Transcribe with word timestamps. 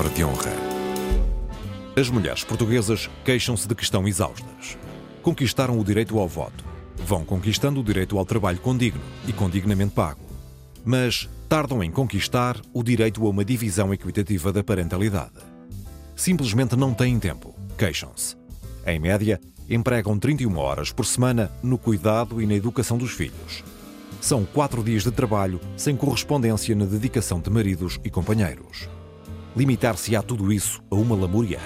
palavra 0.00 0.10
de 0.14 0.24
honra. 0.24 0.52
As 1.94 2.08
mulheres 2.08 2.42
portuguesas 2.42 3.10
queixam-se 3.22 3.68
de 3.68 3.74
que 3.74 3.82
estão 3.82 4.08
exaustas. 4.08 4.78
Conquistaram 5.20 5.78
o 5.78 5.84
direito 5.84 6.18
ao 6.18 6.26
voto. 6.26 6.64
Vão 6.96 7.22
conquistando 7.22 7.80
o 7.80 7.84
direito 7.84 8.16
ao 8.18 8.24
trabalho 8.24 8.58
condigno 8.58 9.02
e 9.28 9.32
condignamente 9.32 9.92
pago. 9.92 10.22
Mas 10.84 11.28
tardam 11.50 11.84
em 11.84 11.90
conquistar 11.90 12.58
o 12.72 12.82
direito 12.82 13.26
a 13.26 13.28
uma 13.28 13.44
divisão 13.44 13.92
equitativa 13.92 14.50
da 14.50 14.64
parentalidade. 14.64 15.34
Simplesmente 16.16 16.76
não 16.76 16.94
têm 16.94 17.18
tempo. 17.18 17.54
Queixam-se. 17.76 18.36
Em 18.86 18.98
média, 18.98 19.38
empregam 19.68 20.18
31 20.18 20.56
horas 20.56 20.92
por 20.92 21.04
semana 21.04 21.50
no 21.62 21.76
cuidado 21.76 22.40
e 22.40 22.46
na 22.46 22.54
educação 22.54 22.96
dos 22.96 23.10
filhos. 23.10 23.62
São 24.18 24.46
quatro 24.46 24.82
dias 24.82 25.02
de 25.02 25.10
trabalho 25.10 25.60
sem 25.76 25.94
correspondência 25.94 26.74
na 26.74 26.86
dedicação 26.86 27.38
de 27.38 27.50
maridos 27.50 28.00
e 28.02 28.08
companheiros. 28.08 28.88
Limitar-se 29.56 30.14
a 30.14 30.22
tudo 30.22 30.52
isso 30.52 30.82
a 30.90 30.94
uma 30.94 31.16
lamúria? 31.16 31.60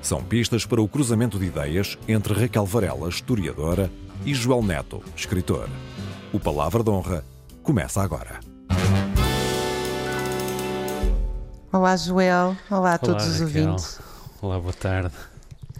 São 0.00 0.22
pistas 0.22 0.64
para 0.64 0.80
o 0.80 0.88
cruzamento 0.88 1.38
de 1.38 1.46
ideias 1.46 1.98
entre 2.06 2.32
Raquel 2.34 2.64
Varela, 2.64 3.08
historiadora, 3.08 3.90
e 4.24 4.34
Joel 4.34 4.62
Neto, 4.62 5.02
escritor. 5.16 5.68
O 6.32 6.40
Palavra 6.40 6.82
de 6.82 6.90
Honra 6.90 7.24
começa 7.62 8.00
agora. 8.02 8.40
Olá, 11.72 11.96
Joel. 11.96 12.56
Olá 12.70 12.78
a 12.78 12.78
Olá, 12.80 12.98
todos 12.98 13.26
os 13.26 13.40
Raquel. 13.40 13.64
ouvintes. 13.70 13.98
Olá, 14.40 14.58
boa 14.58 14.72
tarde. 14.72 15.14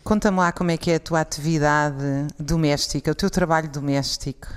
Conta-me 0.05 0.39
lá 0.39 0.53
como 0.53 0.71
é 0.71 0.77
que 0.77 0.91
é 0.91 0.97
a 0.97 1.01
tua 1.01 1.21
atividade 1.21 1.97
doméstica, 2.39 3.11
o 3.11 3.15
teu 3.15 3.31
trabalho 3.31 3.69
doméstico. 3.69 4.49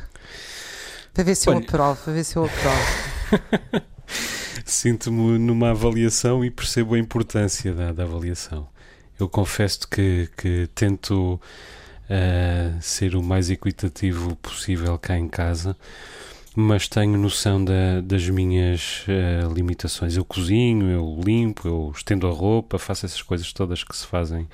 Para 1.13 1.23
ver 1.23 1.35
se 1.35 1.49
eu 1.49 1.53
Olha- 1.55 1.65
aprovo, 1.65 2.01
para 2.03 2.13
ver 2.13 2.23
se 2.23 2.35
eu 2.35 2.45
aprovo. 2.45 3.81
Sinto-me 4.71 5.37
numa 5.37 5.71
avaliação 5.71 6.45
e 6.45 6.49
percebo 6.49 6.95
a 6.95 6.99
importância 6.99 7.73
da, 7.73 7.91
da 7.91 8.03
avaliação. 8.03 8.67
Eu 9.19 9.27
confesso 9.27 9.87
que, 9.87 10.29
que 10.37 10.67
tento 10.73 11.39
ah, 12.09 12.77
ser 12.81 13.15
o 13.15 13.21
mais 13.21 13.49
equitativo 13.49 14.35
possível 14.37 14.97
cá 14.97 15.17
em 15.17 15.27
casa, 15.27 15.75
mas 16.55 16.87
tenho 16.87 17.17
noção 17.17 17.63
da- 17.63 18.01
das 18.01 18.29
minhas 18.29 19.05
ah, 19.09 19.53
limitações. 19.53 20.15
Eu 20.17 20.25
cozinho, 20.25 20.89
eu 20.89 21.19
limpo, 21.25 21.67
eu 21.67 21.91
estendo 21.95 22.27
a 22.27 22.31
roupa, 22.31 22.79
faço 22.79 23.05
essas 23.05 23.21
coisas 23.21 23.51
todas 23.53 23.83
que 23.83 23.95
se 23.97 24.07
fazem 24.07 24.47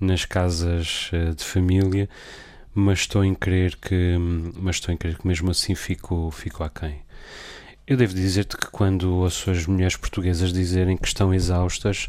nas 0.00 0.24
casas 0.24 1.10
ah, 1.12 1.34
de 1.34 1.44
família, 1.44 2.08
mas 2.74 3.00
estou 3.00 3.24
em 3.24 3.34
crer 3.34 3.76
que, 3.76 4.16
mas 4.56 4.76
estou 4.76 4.94
em 4.94 4.96
crer 4.98 5.18
que 5.18 5.26
mesmo 5.26 5.50
assim 5.50 5.74
fico, 5.74 6.30
fico 6.32 6.64
aquém. 6.64 7.02
Eu 7.86 7.96
devo 7.96 8.14
dizer-te 8.14 8.56
que 8.56 8.68
quando 8.68 9.12
ouço 9.16 9.50
as 9.50 9.66
mulheres 9.66 9.96
portuguesas 9.96 10.52
dizerem 10.52 10.96
que 10.96 11.06
estão 11.06 11.34
exaustas, 11.34 12.08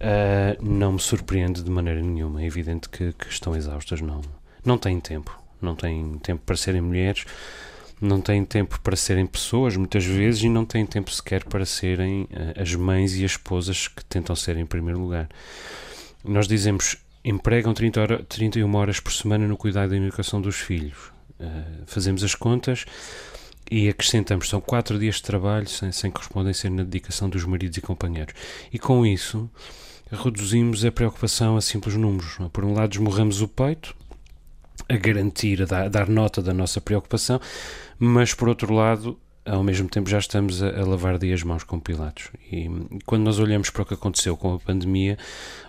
ah, 0.00 0.56
não 0.60 0.92
me 0.92 1.00
surpreende 1.00 1.62
de 1.62 1.70
maneira 1.70 2.00
nenhuma. 2.00 2.42
É 2.42 2.46
evidente 2.46 2.88
que, 2.88 3.12
que 3.12 3.28
estão 3.28 3.54
exaustas, 3.54 4.00
não, 4.00 4.20
não 4.64 4.76
têm 4.76 4.98
tempo. 4.98 5.38
Não 5.62 5.76
têm 5.76 6.18
tempo 6.18 6.42
para 6.44 6.56
serem 6.56 6.80
mulheres, 6.80 7.24
não 8.00 8.20
têm 8.20 8.44
tempo 8.44 8.78
para 8.80 8.96
serem 8.96 9.24
pessoas, 9.24 9.76
muitas 9.76 10.04
vezes, 10.04 10.42
e 10.42 10.48
não 10.48 10.64
têm 10.66 10.84
tempo 10.84 11.10
sequer 11.10 11.44
para 11.44 11.64
serem 11.64 12.28
ah, 12.32 12.60
as 12.60 12.74
mães 12.74 13.14
e 13.14 13.24
as 13.24 13.32
esposas 13.32 13.86
que 13.86 14.04
tentam 14.04 14.34
ser 14.34 14.56
em 14.56 14.66
primeiro 14.66 14.98
lugar. 14.98 15.28
Nós 16.24 16.48
dizemos 16.48 16.96
empregam 17.24 17.72
30 17.72 18.00
hora, 18.00 18.22
31 18.24 18.74
horas 18.74 18.98
por 19.00 19.12
semana 19.12 19.46
no 19.46 19.56
cuidado 19.56 19.94
e 19.94 19.98
educação 19.98 20.40
dos 20.40 20.56
filhos. 20.56 21.12
Ah, 21.38 21.84
fazemos 21.86 22.24
as 22.24 22.34
contas 22.34 22.84
e 23.76 23.88
acrescentamos, 23.88 24.48
são 24.48 24.60
quatro 24.60 24.96
dias 25.00 25.16
de 25.16 25.24
trabalho 25.24 25.68
sem, 25.68 25.90
sem 25.90 26.08
correspondência 26.08 26.70
na 26.70 26.84
dedicação 26.84 27.28
dos 27.28 27.44
maridos 27.44 27.76
e 27.76 27.80
companheiros. 27.80 28.32
E 28.72 28.78
com 28.78 29.04
isso 29.04 29.50
reduzimos 30.12 30.84
a 30.84 30.92
preocupação 30.92 31.56
a 31.56 31.60
simples 31.60 31.96
números. 31.96 32.38
é? 32.38 32.48
Por 32.50 32.64
um 32.64 32.72
lado, 32.72 32.92
esmorramos 32.92 33.42
o 33.42 33.48
peito, 33.48 33.92
a 34.88 34.96
garantir, 34.96 35.60
a 35.60 35.64
dar, 35.64 35.86
a 35.86 35.88
dar 35.88 36.08
nota 36.08 36.40
da 36.40 36.54
nossa 36.54 36.80
preocupação, 36.80 37.40
mas 37.98 38.32
por 38.32 38.48
outro 38.48 38.72
lado, 38.72 39.18
ao 39.44 39.64
mesmo 39.64 39.88
tempo 39.88 40.08
já 40.08 40.20
estamos 40.20 40.62
a, 40.62 40.68
a 40.68 40.84
lavar 40.84 41.18
dias 41.18 41.42
mãos 41.42 41.64
com 41.64 41.80
Pilatos. 41.80 42.30
E, 42.52 42.66
e 42.66 42.98
quando 43.04 43.24
nós 43.24 43.40
olhamos 43.40 43.70
para 43.70 43.82
o 43.82 43.86
que 43.86 43.94
aconteceu 43.94 44.36
com 44.36 44.54
a 44.54 44.60
pandemia, 44.60 45.18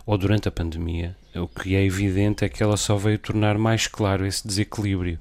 ou 0.06 0.16
durante 0.16 0.48
a 0.48 0.52
pandemia, 0.52 1.18
o 1.36 1.48
que 1.48 1.76
é 1.76 1.84
evidente 1.84 2.46
é 2.46 2.50
que 2.50 2.62
ela 2.62 2.78
só 2.78 2.98
veio 2.98 3.18
tornar 3.18 3.58
mais 3.58 3.88
claro 3.88 4.28
esse 4.28 4.48
desequilíbrio. 4.48 5.18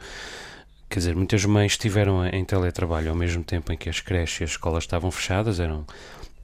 Quer 0.94 1.00
dizer, 1.00 1.16
muitas 1.16 1.44
mães 1.44 1.72
estiveram 1.72 2.24
em 2.24 2.44
teletrabalho 2.44 3.10
ao 3.10 3.16
mesmo 3.16 3.42
tempo 3.42 3.72
em 3.72 3.76
que 3.76 3.88
as 3.88 3.98
creches 3.98 4.40
e 4.40 4.44
as 4.44 4.50
escolas 4.50 4.84
estavam 4.84 5.10
fechadas, 5.10 5.58
eram 5.58 5.84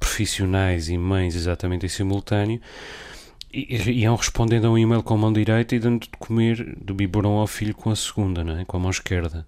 profissionais 0.01 0.89
e 0.89 0.99
mães 0.99 1.37
exatamente 1.37 1.87
em 1.87 1.89
simultâneo, 1.89 2.61
e 3.53 3.77
iam 4.01 4.17
respondendo 4.17 4.67
a 4.67 4.71
um 4.73 4.77
e-mail 4.77 5.05
com 5.05 5.15
a 5.15 5.17
mão 5.17 5.33
direita 5.33 5.77
e 5.77 5.79
dando 5.79 6.01
de 6.01 6.09
comer 6.19 6.77
do 6.83 6.93
biberon 6.93 7.39
ao 7.39 7.47
filho 7.47 7.73
com 7.73 7.91
a 7.91 7.95
segunda, 7.95 8.43
não 8.43 8.59
é? 8.59 8.65
com 8.65 8.77
a 8.77 8.81
mão 8.81 8.91
esquerda. 8.91 9.47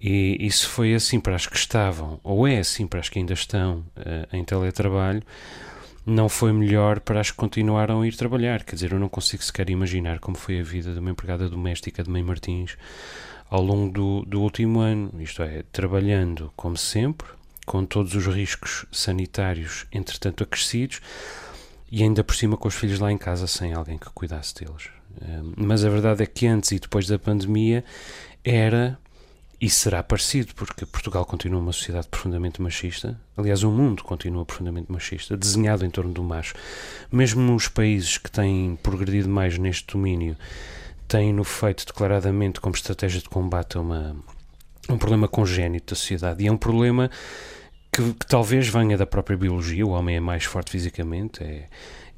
E 0.00 0.38
isso 0.40 0.70
foi 0.70 0.94
assim 0.94 1.20
para 1.20 1.36
as 1.36 1.46
que 1.46 1.58
estavam, 1.58 2.18
ou 2.24 2.48
é 2.48 2.60
assim 2.60 2.86
para 2.86 3.00
as 3.00 3.10
que 3.10 3.18
ainda 3.18 3.34
estão 3.34 3.84
eh, 3.94 4.26
em 4.32 4.42
teletrabalho, 4.42 5.22
não 6.06 6.30
foi 6.30 6.50
melhor 6.50 6.98
para 6.98 7.20
as 7.20 7.30
que 7.30 7.36
continuaram 7.36 8.00
a 8.00 8.08
ir 8.08 8.16
trabalhar. 8.16 8.64
Quer 8.64 8.76
dizer, 8.76 8.92
eu 8.92 8.98
não 8.98 9.08
consigo 9.10 9.44
sequer 9.44 9.68
imaginar 9.68 10.18
como 10.18 10.34
foi 10.34 10.60
a 10.60 10.62
vida 10.62 10.94
de 10.94 10.98
uma 10.98 11.10
empregada 11.10 11.46
doméstica 11.46 12.02
de 12.02 12.08
Mãe 12.08 12.22
Martins 12.22 12.78
ao 13.54 13.62
longo 13.62 13.92
do, 13.92 14.24
do 14.26 14.42
último 14.42 14.80
ano. 14.80 15.12
Isto 15.20 15.44
é, 15.44 15.62
trabalhando 15.70 16.52
como 16.56 16.76
sempre, 16.76 17.28
com 17.64 17.84
todos 17.84 18.12
os 18.16 18.26
riscos 18.26 18.84
sanitários, 18.90 19.86
entretanto, 19.92 20.42
acrescidos, 20.42 21.00
e 21.88 22.02
ainda 22.02 22.24
por 22.24 22.34
cima 22.34 22.56
com 22.56 22.66
os 22.66 22.74
filhos 22.74 22.98
lá 22.98 23.12
em 23.12 23.16
casa 23.16 23.46
sem 23.46 23.72
alguém 23.72 23.96
que 23.96 24.10
cuidasse 24.10 24.56
deles. 24.56 24.88
Eh, 25.22 25.42
Mas 25.56 25.84
a 25.84 25.88
verdade 25.88 26.24
é 26.24 26.26
que 26.26 26.48
antes 26.48 26.72
e 26.72 26.80
depois 26.80 27.06
da 27.06 27.16
pandemia 27.16 27.84
era 28.42 28.98
e 29.60 29.70
será 29.70 30.02
parecido, 30.02 30.52
porque 30.56 30.84
Portugal 30.84 31.24
continua 31.24 31.60
uma 31.60 31.72
sociedade 31.72 32.08
profundamente 32.08 32.60
machista. 32.60 33.18
Aliás, 33.36 33.62
o 33.62 33.70
mundo 33.70 34.02
continua 34.02 34.44
profundamente 34.44 34.90
machista, 34.90 35.36
desenhado 35.36 35.86
em 35.86 35.90
torno 35.90 36.12
do 36.12 36.24
macho. 36.24 36.54
Mesmo 37.10 37.54
os 37.54 37.68
países 37.68 38.18
que 38.18 38.30
têm 38.32 38.76
progredido 38.82 39.28
mais 39.28 39.56
neste 39.56 39.94
domínio 39.94 40.36
têm-no 41.08 41.44
feito 41.44 41.86
declaradamente 41.86 42.60
como 42.60 42.74
estratégia 42.74 43.20
de 43.20 43.28
combate 43.28 43.76
a 43.76 43.80
uma, 43.80 44.16
um 44.88 44.98
problema 44.98 45.28
congénito 45.28 45.94
da 45.94 45.98
sociedade. 45.98 46.42
E 46.42 46.46
é 46.46 46.52
um 46.52 46.56
problema 46.56 47.10
que, 47.92 48.12
que 48.14 48.26
talvez 48.26 48.68
venha 48.68 48.96
da 48.96 49.06
própria 49.06 49.36
biologia. 49.36 49.86
O 49.86 49.90
homem 49.90 50.16
é 50.16 50.20
mais 50.20 50.44
forte 50.44 50.72
fisicamente, 50.72 51.42
é, 51.42 51.68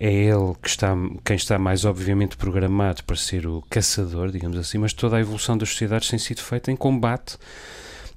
é 0.01 0.13
ele 0.13 0.55
que 0.63 0.69
está, 0.69 0.95
quem 1.25 1.37
está 1.37 1.59
mais 1.59 1.85
obviamente 1.85 2.37
programado 2.37 3.05
para 3.05 3.17
ser 3.17 3.47
o 3.47 3.63
caçador, 3.69 4.31
digamos 4.31 4.59
assim, 4.59 4.79
mas 4.79 4.93
toda 4.93 5.17
a 5.17 5.21
evolução 5.21 5.57
das 5.57 5.71
sociedades 5.71 6.09
tem 6.09 6.19
sido 6.19 6.43
feita 6.43 6.71
em 6.71 6.77
combate 6.77 7.37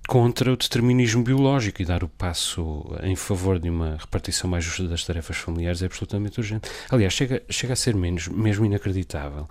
contra 0.08 0.52
o 0.52 0.58
determinismo 0.58 1.24
biológico 1.24 1.84
e 1.84 1.86
dar 1.86 2.04
o 2.04 2.08
passo 2.08 2.84
em 3.04 3.16
favor 3.16 3.60
de 3.60 3.70
uma 3.70 3.96
repartição 4.00 4.50
mais 4.50 4.64
justa 4.64 4.88
das 4.88 5.06
tarefas 5.06 5.38
familiares 5.38 5.84
é 5.84 5.86
absolutamente 5.86 6.40
urgente. 6.40 6.68
Aliás, 6.90 7.14
chega, 7.14 7.44
chega 7.48 7.74
a 7.74 7.76
ser 7.76 7.94
menos, 7.94 8.28
mesmo 8.28 8.66
inacreditável 8.66 9.48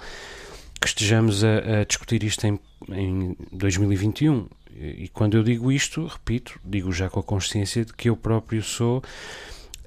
que 0.81 0.87
estejamos 0.87 1.43
a, 1.45 1.81
a 1.81 1.85
discutir 1.85 2.23
isto 2.23 2.47
em, 2.47 2.59
em 2.91 3.37
2021. 3.53 4.49
E 4.81 5.09
quando 5.09 5.37
eu 5.37 5.43
digo 5.43 5.73
isto, 5.73 6.07
repito, 6.07 6.59
digo 6.65 6.93
já 6.93 7.11
com 7.11 7.19
a 7.19 7.23
consciência 7.23 7.85
de 7.85 7.93
que 7.93 8.09
eu 8.09 8.17
próprio 8.17 8.63
sou, 8.63 9.03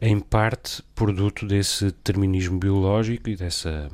em 0.01 0.19
parte, 0.19 0.83
produto 0.93 1.47
desse 1.47 1.85
determinismo 1.85 2.59
biológico 2.59 3.29
e 3.29 3.35
dessa, 3.37 3.89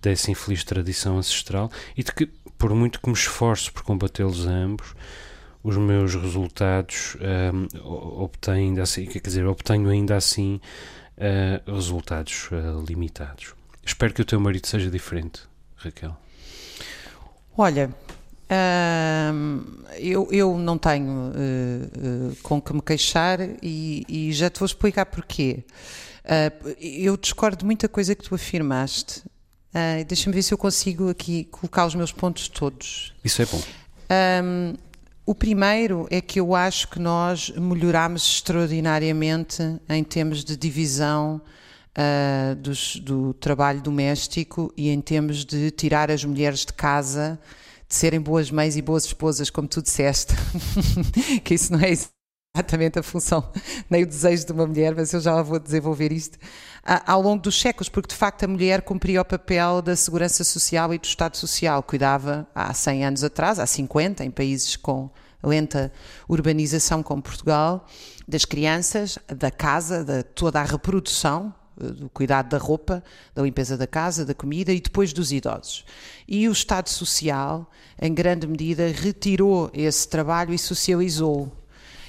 dessa 0.00 0.30
infeliz 0.30 0.62
tradição 0.62 1.18
ancestral 1.18 1.70
e 1.96 2.04
de 2.04 2.12
que, 2.12 2.26
por 2.56 2.72
muito 2.72 3.00
que 3.00 3.08
me 3.08 3.14
esforce 3.14 3.70
por 3.70 3.82
combatê-los 3.82 4.46
ambos, 4.46 4.94
os 5.64 5.76
meus 5.76 6.14
resultados 6.14 7.16
o- 7.82 8.22
obtêm 8.22 8.68
ainda 8.68 8.82
assim, 8.82 9.06
quer 9.06 9.20
dizer, 9.20 9.44
obtenho 9.44 9.88
ainda 9.90 10.14
assim 10.16 10.60
ah, 11.18 11.60
resultados 11.66 12.48
ah, 12.52 12.80
limitados. 12.88 13.54
Espero 13.84 14.14
que 14.14 14.22
o 14.22 14.24
teu 14.24 14.38
marido 14.38 14.66
seja 14.68 14.88
diferente, 14.88 15.40
Raquel. 15.76 16.16
Olha, 17.60 17.92
hum, 19.34 19.64
eu, 19.98 20.28
eu 20.30 20.56
não 20.56 20.78
tenho 20.78 21.32
eh, 21.34 21.88
eh, 21.92 22.36
com 22.40 22.62
que 22.62 22.72
me 22.72 22.80
queixar 22.80 23.40
e, 23.60 24.06
e 24.08 24.32
já 24.32 24.48
te 24.48 24.60
vou 24.60 24.66
explicar 24.66 25.04
porquê. 25.06 25.64
Ah, 26.24 26.52
eu 26.80 27.16
discordo 27.16 27.56
de 27.56 27.64
muita 27.64 27.88
coisa 27.88 28.14
que 28.14 28.22
tu 28.22 28.32
afirmaste. 28.32 29.24
Ah, 29.74 30.04
Deixa-me 30.06 30.36
ver 30.36 30.42
se 30.42 30.54
eu 30.54 30.58
consigo 30.58 31.10
aqui 31.10 31.44
colocar 31.50 31.84
os 31.86 31.96
meus 31.96 32.12
pontos 32.12 32.46
todos. 32.46 33.12
Isso 33.24 33.42
é 33.42 33.46
bom. 33.46 33.60
Um, 34.44 34.74
o 35.26 35.34
primeiro 35.34 36.06
é 36.10 36.20
que 36.20 36.38
eu 36.38 36.54
acho 36.54 36.88
que 36.88 37.00
nós 37.00 37.50
melhorámos 37.50 38.22
extraordinariamente 38.22 39.62
em 39.88 40.04
termos 40.04 40.44
de 40.44 40.56
divisão 40.56 41.40
ah, 42.00 42.54
dos- 42.54 42.94
do 43.00 43.34
trabalho 43.34 43.82
doméstico 43.82 44.72
e 44.76 44.88
em 44.88 45.00
termos 45.00 45.44
de 45.44 45.72
tirar 45.72 46.12
as 46.12 46.24
mulheres 46.24 46.60
de 46.60 46.72
casa, 46.72 47.40
de 47.88 47.94
serem 47.96 48.20
boas 48.20 48.52
mães 48.52 48.76
e 48.76 48.82
boas 48.82 49.04
esposas, 49.04 49.50
como 49.50 49.66
tu 49.66 49.82
disseste, 49.82 50.32
que 51.42 51.54
isso 51.54 51.72
não 51.72 51.80
é 51.80 51.90
exatamente 51.90 53.00
a 53.00 53.02
função 53.02 53.50
nem 53.90 54.04
o 54.04 54.06
desejo 54.06 54.46
de 54.46 54.52
uma 54.52 54.64
mulher, 54.64 54.94
mas 54.94 55.12
eu 55.12 55.20
já 55.20 55.42
vou 55.42 55.58
desenvolver 55.58 56.12
isto 56.12 56.38
ao 57.04 57.20
longo 57.20 57.42
dos 57.42 57.60
séculos, 57.60 57.88
porque 57.88 58.10
de 58.10 58.14
facto 58.14 58.44
a 58.44 58.48
mulher 58.48 58.82
cumpria 58.82 59.20
o 59.20 59.24
papel 59.24 59.82
da 59.82 59.96
segurança 59.96 60.44
social 60.44 60.94
e 60.94 60.98
do 60.98 61.04
Estado 61.04 61.36
social, 61.36 61.82
cuidava 61.82 62.46
há 62.54 62.72
100 62.72 63.06
anos 63.06 63.24
atrás, 63.24 63.58
há 63.58 63.66
50, 63.66 64.24
em 64.24 64.30
países 64.30 64.76
com 64.76 65.10
lenta 65.42 65.92
urbanização 66.28 67.02
como 67.02 67.22
Portugal, 67.22 67.84
das 68.26 68.44
crianças, 68.44 69.18
da 69.26 69.50
casa, 69.50 70.04
de 70.04 70.22
toda 70.22 70.60
a 70.60 70.64
reprodução, 70.64 71.52
do 71.78 72.08
cuidado 72.10 72.48
da 72.48 72.58
roupa, 72.58 73.02
da 73.34 73.42
limpeza 73.42 73.76
da 73.76 73.86
casa, 73.86 74.24
da 74.24 74.34
comida 74.34 74.72
e 74.72 74.80
depois 74.80 75.12
dos 75.12 75.32
idosos. 75.32 75.84
E 76.26 76.48
o 76.48 76.52
Estado 76.52 76.88
Social, 76.88 77.70
em 78.00 78.12
grande 78.12 78.46
medida, 78.46 78.88
retirou 78.88 79.70
esse 79.72 80.08
trabalho 80.08 80.52
e 80.52 80.58
socializou. 80.58 81.52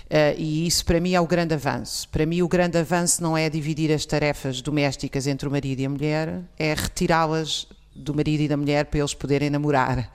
Uh, 0.10 0.34
e 0.36 0.66
isso 0.66 0.84
para 0.86 1.00
mim 1.00 1.14
é 1.14 1.22
o 1.22 1.28
grande 1.28 1.54
avanço. 1.54 2.10
Para 2.10 2.26
mim, 2.26 2.42
o 2.42 2.48
grande 2.48 2.78
avanço 2.80 3.22
não 3.22 3.38
é 3.38 3.48
dividir 3.48 3.92
as 3.92 4.06
tarefas 4.06 4.60
domésticas 4.60 5.28
entre 5.28 5.48
o 5.48 5.52
marido 5.52 5.80
e 5.82 5.86
a 5.86 5.90
mulher, 5.90 6.42
é 6.58 6.74
retirá-las 6.74 7.68
do 7.96 8.16
marido 8.16 8.42
e 8.42 8.48
da 8.48 8.58
mulher 8.58 8.86
para 8.86 9.00
eles 9.00 9.14
poderem 9.14 9.52
namorar. 9.52 10.12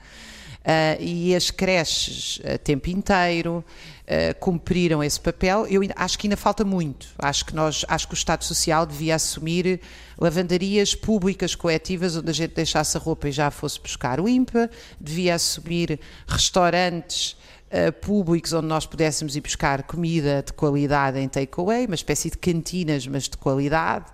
Uh, 0.65 0.99
e 0.99 1.35
as 1.35 1.49
creches 1.49 2.41
a 2.43 2.57
tempo 2.57 2.89
inteiro 2.89 3.63
uh, 4.05 4.39
cumpriram 4.39 5.03
esse 5.03 5.19
papel. 5.19 5.65
Eu 5.67 5.81
acho 5.95 6.17
que 6.17 6.27
ainda 6.27 6.37
falta 6.37 6.63
muito. 6.63 7.07
Acho 7.17 7.45
que 7.45 7.55
nós, 7.55 7.85
acho 7.87 8.07
que 8.07 8.13
o 8.13 8.15
Estado 8.15 8.43
Social 8.43 8.85
devia 8.85 9.15
assumir 9.15 9.81
lavandarias 10.17 10.95
públicas 10.95 11.55
coletivas 11.55 12.15
onde 12.15 12.29
a 12.29 12.33
gente 12.33 12.53
deixasse 12.53 12.95
a 12.97 12.99
roupa 12.99 13.29
e 13.29 13.31
já 13.31 13.51
fosse 13.51 13.79
buscar 13.79 14.19
o 14.19 14.29
IMPA, 14.29 14.69
devia 14.99 15.35
assumir 15.35 15.99
restaurantes 16.27 17.35
uh, 17.71 17.91
públicos 18.01 18.53
onde 18.53 18.67
nós 18.67 18.85
pudéssemos 18.85 19.35
ir 19.35 19.41
buscar 19.41 19.83
comida 19.83 20.43
de 20.45 20.53
qualidade 20.53 21.19
em 21.19 21.27
takeaway, 21.27 21.85
uma 21.85 21.95
espécie 21.95 22.29
de 22.29 22.37
cantinas, 22.37 23.05
mas 23.07 23.23
de 23.23 23.37
qualidade. 23.37 24.05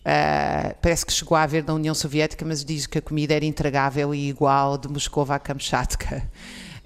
Uh, 0.00 0.74
parece 0.80 1.04
que 1.04 1.12
chegou 1.12 1.36
a 1.36 1.42
haver 1.42 1.62
na 1.62 1.74
União 1.74 1.94
Soviética, 1.94 2.42
mas 2.44 2.64
diz 2.64 2.86
que 2.86 2.96
a 2.96 3.02
comida 3.02 3.34
era 3.34 3.44
intragável 3.44 4.14
e 4.14 4.30
igual 4.30 4.78
de 4.78 4.88
Moscou 4.88 5.26
a 5.28 5.38
Kamchatka. 5.38 6.26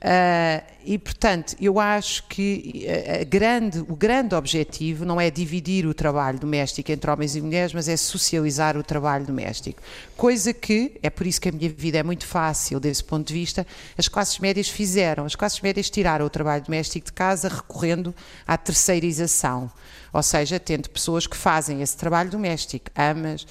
Uh, 0.05 0.63
e, 0.85 0.99
portanto, 0.99 1.57
eu 1.59 1.81
acho 1.81 2.25
que 2.25 2.87
a 3.23 3.25
grande, 3.25 3.79
o 3.89 3.97
grande 3.97 4.35
objetivo 4.35 5.03
não 5.03 5.19
é 5.19 5.31
dividir 5.31 5.87
o 5.87 5.95
trabalho 5.95 6.39
doméstico 6.39 6.93
entre 6.93 7.11
homens 7.11 7.35
e 7.35 7.41
mulheres, 7.41 7.73
mas 7.73 7.89
é 7.89 7.97
socializar 7.97 8.77
o 8.77 8.83
trabalho 8.83 9.25
doméstico. 9.25 9.81
Coisa 10.15 10.53
que, 10.53 11.01
é 11.03 11.09
por 11.09 11.27
isso 11.27 11.41
que 11.41 11.49
a 11.49 11.53
minha 11.53 11.71
vida 11.71 11.97
é 11.97 12.03
muito 12.03 12.27
fácil 12.27 12.79
desse 12.79 13.03
ponto 13.03 13.29
de 13.29 13.33
vista, 13.33 13.67
as 13.97 14.07
classes 14.07 14.39
médias 14.41 14.69
fizeram. 14.69 15.25
As 15.25 15.35
classes 15.35 15.63
médias 15.63 15.89
tiraram 15.89 16.27
o 16.27 16.31
trabalho 16.31 16.63
doméstico 16.63 17.07
de 17.07 17.13
casa 17.15 17.49
recorrendo 17.49 18.15
à 18.47 18.59
terceirização. 18.59 19.73
Ou 20.13 20.23
seja, 20.23 20.61
tendo 20.61 20.91
pessoas 20.91 21.27
que 21.27 21.37
fazem 21.37 21.81
esse 21.81 21.97
trabalho 21.97 22.29
doméstico, 22.29 22.91
amas, 22.95 23.47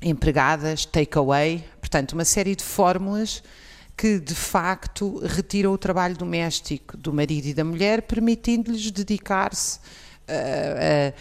empregadas, 0.00 0.86
takeaway, 0.86 1.62
portanto, 1.82 2.12
uma 2.12 2.24
série 2.24 2.56
de 2.56 2.64
fórmulas 2.64 3.42
que 4.00 4.18
de 4.18 4.34
facto 4.34 5.18
retiram 5.26 5.74
o 5.74 5.76
trabalho 5.76 6.16
doméstico 6.16 6.96
do 6.96 7.12
marido 7.12 7.48
e 7.48 7.52
da 7.52 7.62
mulher, 7.62 8.00
permitindo-lhes 8.00 8.90
dedicar-se 8.90 9.78
a, 10.26 11.12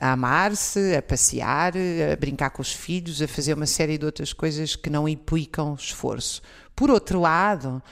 a, 0.00 0.08
a 0.08 0.12
amar-se, 0.12 0.96
a 0.96 1.02
passear, 1.02 1.74
a 1.76 2.16
brincar 2.16 2.48
com 2.48 2.62
os 2.62 2.72
filhos, 2.72 3.20
a 3.20 3.28
fazer 3.28 3.52
uma 3.52 3.66
série 3.66 3.98
de 3.98 4.06
outras 4.06 4.32
coisas 4.32 4.74
que 4.74 4.88
não 4.88 5.06
implicam 5.06 5.74
esforço. 5.74 6.40
Por 6.74 6.90
outro 6.90 7.20
lado, 7.20 7.82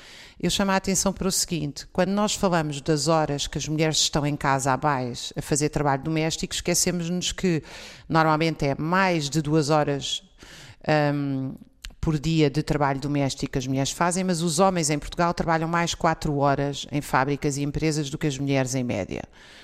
eu 0.40 0.48
chamo 0.48 0.70
a 0.70 0.76
atenção 0.76 1.12
para 1.12 1.28
o 1.28 1.32
seguinte: 1.32 1.86
quando 1.92 2.08
nós 2.08 2.34
falamos 2.34 2.80
das 2.80 3.08
horas 3.08 3.46
que 3.46 3.58
as 3.58 3.68
mulheres 3.68 3.98
estão 3.98 4.24
em 4.24 4.34
casa 4.34 4.72
abaixo 4.72 5.34
a 5.36 5.42
fazer 5.42 5.68
trabalho 5.68 6.04
doméstico, 6.04 6.54
esquecemos-nos 6.54 7.32
que 7.32 7.62
normalmente 8.08 8.64
é 8.64 8.74
mais 8.78 9.28
de 9.28 9.42
duas 9.42 9.68
horas. 9.68 10.22
Um, 11.14 11.54
por 12.02 12.18
dia 12.18 12.50
de 12.50 12.64
trabalho 12.64 12.98
doméstico 12.98 13.52
que 13.52 13.58
as 13.58 13.66
mulheres 13.66 13.92
fazem, 13.92 14.24
mas 14.24 14.42
os 14.42 14.58
homens 14.58 14.90
em 14.90 14.98
Portugal 14.98 15.32
trabalham 15.32 15.68
mais 15.68 15.94
4 15.94 16.36
horas 16.36 16.84
em 16.90 17.00
fábricas 17.00 17.56
e 17.56 17.62
empresas 17.62 18.10
do 18.10 18.18
que 18.18 18.26
as 18.26 18.36
mulheres 18.36 18.74
em 18.74 18.82
média. 18.82 19.22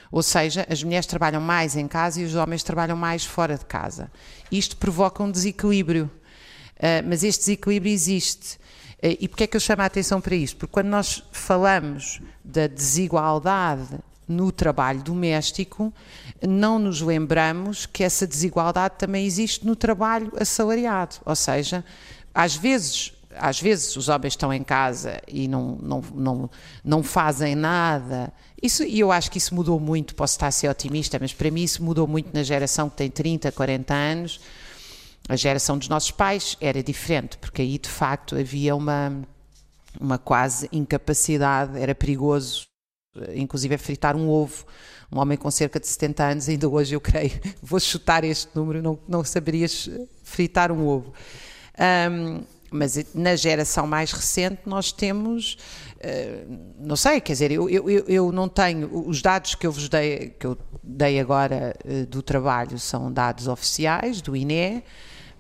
Ou 0.09 0.23
seja, 0.23 0.65
as 0.71 0.81
mulheres 0.85 1.05
trabalham 1.05 1.41
mais 1.41 1.75
em 1.75 1.89
casa 1.89 2.21
e 2.21 2.25
os 2.25 2.37
homens 2.37 2.63
trabalham 2.63 2.97
mais 2.97 3.25
fora 3.25 3.59
de 3.59 3.65
casa. 3.65 4.09
Isto 4.53 4.77
provoca 4.77 5.21
um 5.21 5.33
desequilíbrio, 5.33 6.09
uh, 6.77 7.05
mas 7.09 7.25
este 7.25 7.41
desequilíbrio 7.41 7.93
existe. 7.93 8.55
Uh, 9.03 9.19
e 9.19 9.27
porquê 9.27 9.43
é 9.43 9.47
que 9.49 9.57
eu 9.57 9.61
chamo 9.61 9.83
a 9.83 9.87
atenção 9.87 10.21
para 10.21 10.37
isto? 10.37 10.59
Porque 10.59 10.73
quando 10.73 10.87
nós 10.87 11.25
falamos 11.33 12.21
da 12.45 12.69
desigualdade 12.69 13.99
no 14.29 14.53
trabalho 14.53 15.03
doméstico, 15.03 15.93
não 16.47 16.79
nos 16.79 17.01
lembramos 17.01 17.87
que 17.87 18.05
essa 18.05 18.27
desigualdade 18.27 18.95
também 18.99 19.27
existe 19.27 19.67
no 19.67 19.75
trabalho 19.75 20.31
assalariado. 20.39 21.17
Ou 21.25 21.35
seja, 21.35 21.85
às 22.39 22.55
vezes, 22.55 23.13
às 23.35 23.61
vezes 23.61 23.97
os 23.97 24.09
homens 24.09 24.35
estão 24.35 24.53
em 24.53 24.63
casa 24.63 25.21
e 25.27 25.49
não, 25.49 25.77
não, 25.83 26.01
não, 26.15 26.51
não 26.85 27.03
fazem 27.03 27.57
nada. 27.57 28.33
Isso, 28.63 28.85
e 28.85 29.01
eu 29.01 29.11
acho 29.11 29.29
que 29.29 29.39
isso 29.39 29.53
mudou 29.57 29.81
muito, 29.81 30.15
posso 30.15 30.35
estar 30.37 30.47
a 30.47 30.53
ser 30.53 30.69
otimista, 30.69 31.19
mas 31.21 31.35
para 31.35 31.51
mim 31.51 31.65
isso 31.65 31.83
mudou 31.83 32.07
muito 32.07 32.33
na 32.33 32.45
geração 32.45 32.89
que 32.89 32.95
tem 32.95 33.11
30, 33.11 33.51
40 33.51 33.93
anos. 33.93 34.41
A 35.29 35.35
geração 35.35 35.77
dos 35.77 35.89
nossos 35.89 36.13
pais 36.13 36.57
era 36.61 36.81
diferente, 36.81 37.39
porque 37.39 37.61
aí 37.61 37.77
de 37.77 37.89
facto 37.89 38.37
havia 38.37 38.77
uma, 38.77 39.21
uma 40.01 40.17
quase 40.17 40.69
incapacidade, 40.71 41.77
era 41.77 41.97
perigoso, 41.97 42.69
inclusive 43.35 43.77
fritar 43.79 44.15
um 44.15 44.29
ovo. 44.29 44.65
Um 45.11 45.19
homem 45.19 45.37
com 45.37 45.51
cerca 45.51 45.81
de 45.81 45.89
70 45.89 46.25
anos, 46.25 46.49
ainda 46.49 46.69
hoje 46.69 46.95
eu 46.95 47.01
creio, 47.01 47.33
vou 47.61 47.81
chutar 47.81 48.23
este 48.23 48.49
número, 48.55 48.81
não, 48.81 48.97
não 49.09 49.25
saberias 49.25 49.91
fritar 50.23 50.71
um 50.71 50.87
ovo. 50.87 51.13
Um, 51.79 52.43
mas 52.71 53.03
na 53.15 53.35
geração 53.35 53.87
mais 53.87 54.13
recente 54.13 54.61
nós 54.67 54.93
temos, 54.93 55.57
uh, 55.97 56.59
não 56.79 56.97
sei, 56.97 57.21
quer 57.21 57.33
dizer, 57.33 57.51
eu, 57.51 57.69
eu, 57.69 57.89
eu 57.89 58.33
não 58.33 58.49
tenho, 58.49 59.09
os 59.09 59.23
dados 59.23 59.55
que 59.55 59.67
eu 59.67 59.73
vos 59.73 59.89
dei, 59.89 60.35
que 60.39 60.47
eu 60.47 60.59
dei 60.83 61.19
agora 61.19 61.75
uh, 61.85 62.07
do 62.07 62.23
trabalho 62.23 62.79
são 62.79 63.11
dados 63.11 63.49
oficiais 63.49 64.21
do 64.21 64.37
INE, 64.37 64.83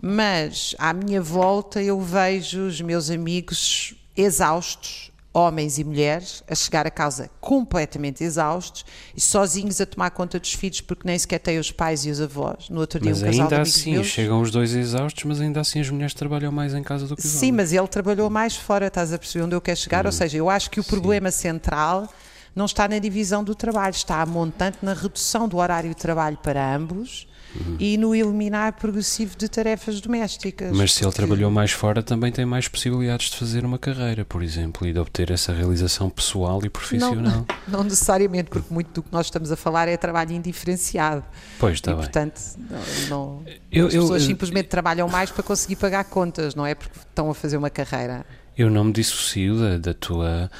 mas 0.00 0.75
à 0.79 0.93
minha 0.93 1.20
volta 1.20 1.82
eu 1.82 2.00
vejo 2.00 2.67
os 2.67 2.81
meus 2.81 3.11
amigos 3.11 3.94
exaustos 4.17 5.07
homens 5.32 5.78
e 5.78 5.84
mulheres 5.84 6.42
a 6.48 6.54
chegar 6.54 6.86
a 6.86 6.90
casa 6.90 7.31
completamente 7.41 8.24
exaustos 8.24 8.84
e 9.14 9.20
sozinhos 9.20 9.81
a 9.81 9.86
tomar 9.86 10.10
conta 10.10 10.41
dos 10.41 10.53
filhos 10.53 10.81
porque 10.81 11.06
nem 11.06 11.19
sequer 11.19 11.38
têm 11.38 11.58
os 11.58 11.70
pais 11.70 12.05
e 12.06 12.10
os 12.10 12.20
avós. 12.20 12.69
No 12.70 12.81
outro 12.81 12.98
dia 12.98 13.10
mas 13.10 13.22
um 13.22 13.26
casal 13.26 13.43
ainda 13.43 13.60
assim, 13.62 13.93
meus... 13.93 14.06
chegam 14.06 14.41
os 14.41 14.50
dois 14.50 14.74
exaustos, 14.74 15.24
mas 15.24 15.41
ainda 15.41 15.60
assim 15.60 15.81
as 15.81 15.91
mulheres 15.91 16.14
trabalham 16.14 16.50
mais 16.50 16.74
em 16.74 16.82
casa 16.82 17.06
do 17.06 17.14
que 17.14 17.24
os 17.24 17.31
Sim, 17.31 17.48
homens. 17.48 17.56
mas 17.56 17.72
ele 17.72 17.88
trabalhou 17.88 18.31
mais 18.31 18.56
fora, 18.56 18.86
estás 18.86 19.12
a 19.12 19.19
perceber 19.19 19.44
onde 19.44 19.55
eu 19.55 19.60
quero 19.60 19.79
chegar? 19.79 20.05
Hum, 20.05 20.08
Ou 20.08 20.12
seja, 20.12 20.38
eu 20.38 20.48
acho 20.48 20.70
que 20.70 20.81
o 20.81 20.84
problema 20.84 21.31
sim. 21.31 21.43
central 21.43 22.08
não 22.56 22.64
está 22.64 22.88
na 22.88 22.98
divisão 22.98 23.44
do 23.44 23.55
trabalho, 23.55 23.93
está 23.93 24.20
a 24.20 24.26
montante 24.26 24.79
na 24.82 24.94
redução 24.94 25.46
do 25.46 25.58
horário 25.58 25.91
de 25.91 25.96
trabalho 25.96 26.36
para 26.38 26.74
ambos 26.74 27.29
uhum. 27.58 27.77
e 27.79 27.96
no 27.96 28.15
eliminar 28.15 28.74
progressivo 28.74 29.36
de 29.36 29.48
tarefas 29.48 30.00
domésticas. 30.00 30.77
Mas 30.77 30.94
se 30.94 31.05
ele 31.05 31.12
trabalhou 31.12 31.50
mais 31.50 31.72
fora, 31.72 32.03
também 32.03 32.31
tem 32.32 32.44
mais 32.44 32.69
possibilidades 32.69 33.31
de 33.31 33.36
fazer 33.36 33.65
uma 33.65 33.79
carreira, 33.79 34.24
por 34.24 34.43
exemplo, 34.43 34.86
e 34.86 34.93
de 34.93 34.98
obter 34.98 35.31
essa 35.31 35.53
realização 35.53 36.08
pessoal 36.08 36.60
e 36.65 36.69
profissional. 36.69 37.15
Não, 37.17 37.46
não 37.67 37.84
necessariamente, 37.84 38.50
porque 38.50 38.72
muito 38.72 38.93
do 38.93 39.03
que 39.03 39.12
nós 39.12 39.27
estamos 39.27 39.50
a 39.53 39.56
falar 39.56 39.88
é 39.88 39.96
trabalho 39.96 40.32
indiferenciado. 40.32 41.24
Pois, 41.58 41.74
está 41.74 41.93
e, 41.93 41.94
bem. 41.94 42.03
Portanto, 42.05 42.41
não, 42.58 43.08
não 43.08 43.43
eu, 43.70 43.86
as 43.86 43.94
pessoas 43.94 44.22
eu, 44.22 44.29
simplesmente 44.29 44.69
trabalham 44.69 45.08
mais 45.08 45.31
para 45.31 45.43
conseguir 45.43 45.77
pagar 45.77 46.05
contas, 46.05 46.55
não 46.55 46.67
é 46.67 46.74
porque 46.74 46.98
estão 46.98 47.31
a 47.31 47.34
fazer 47.34 47.56
uma 47.56 47.70
carreira. 47.70 48.24
Eu 48.56 48.70
não 48.70 48.84
me 48.84 48.93
dissocio 48.93 49.56
da, 49.58 49.79
da 49.79 49.94
tua 49.94 50.50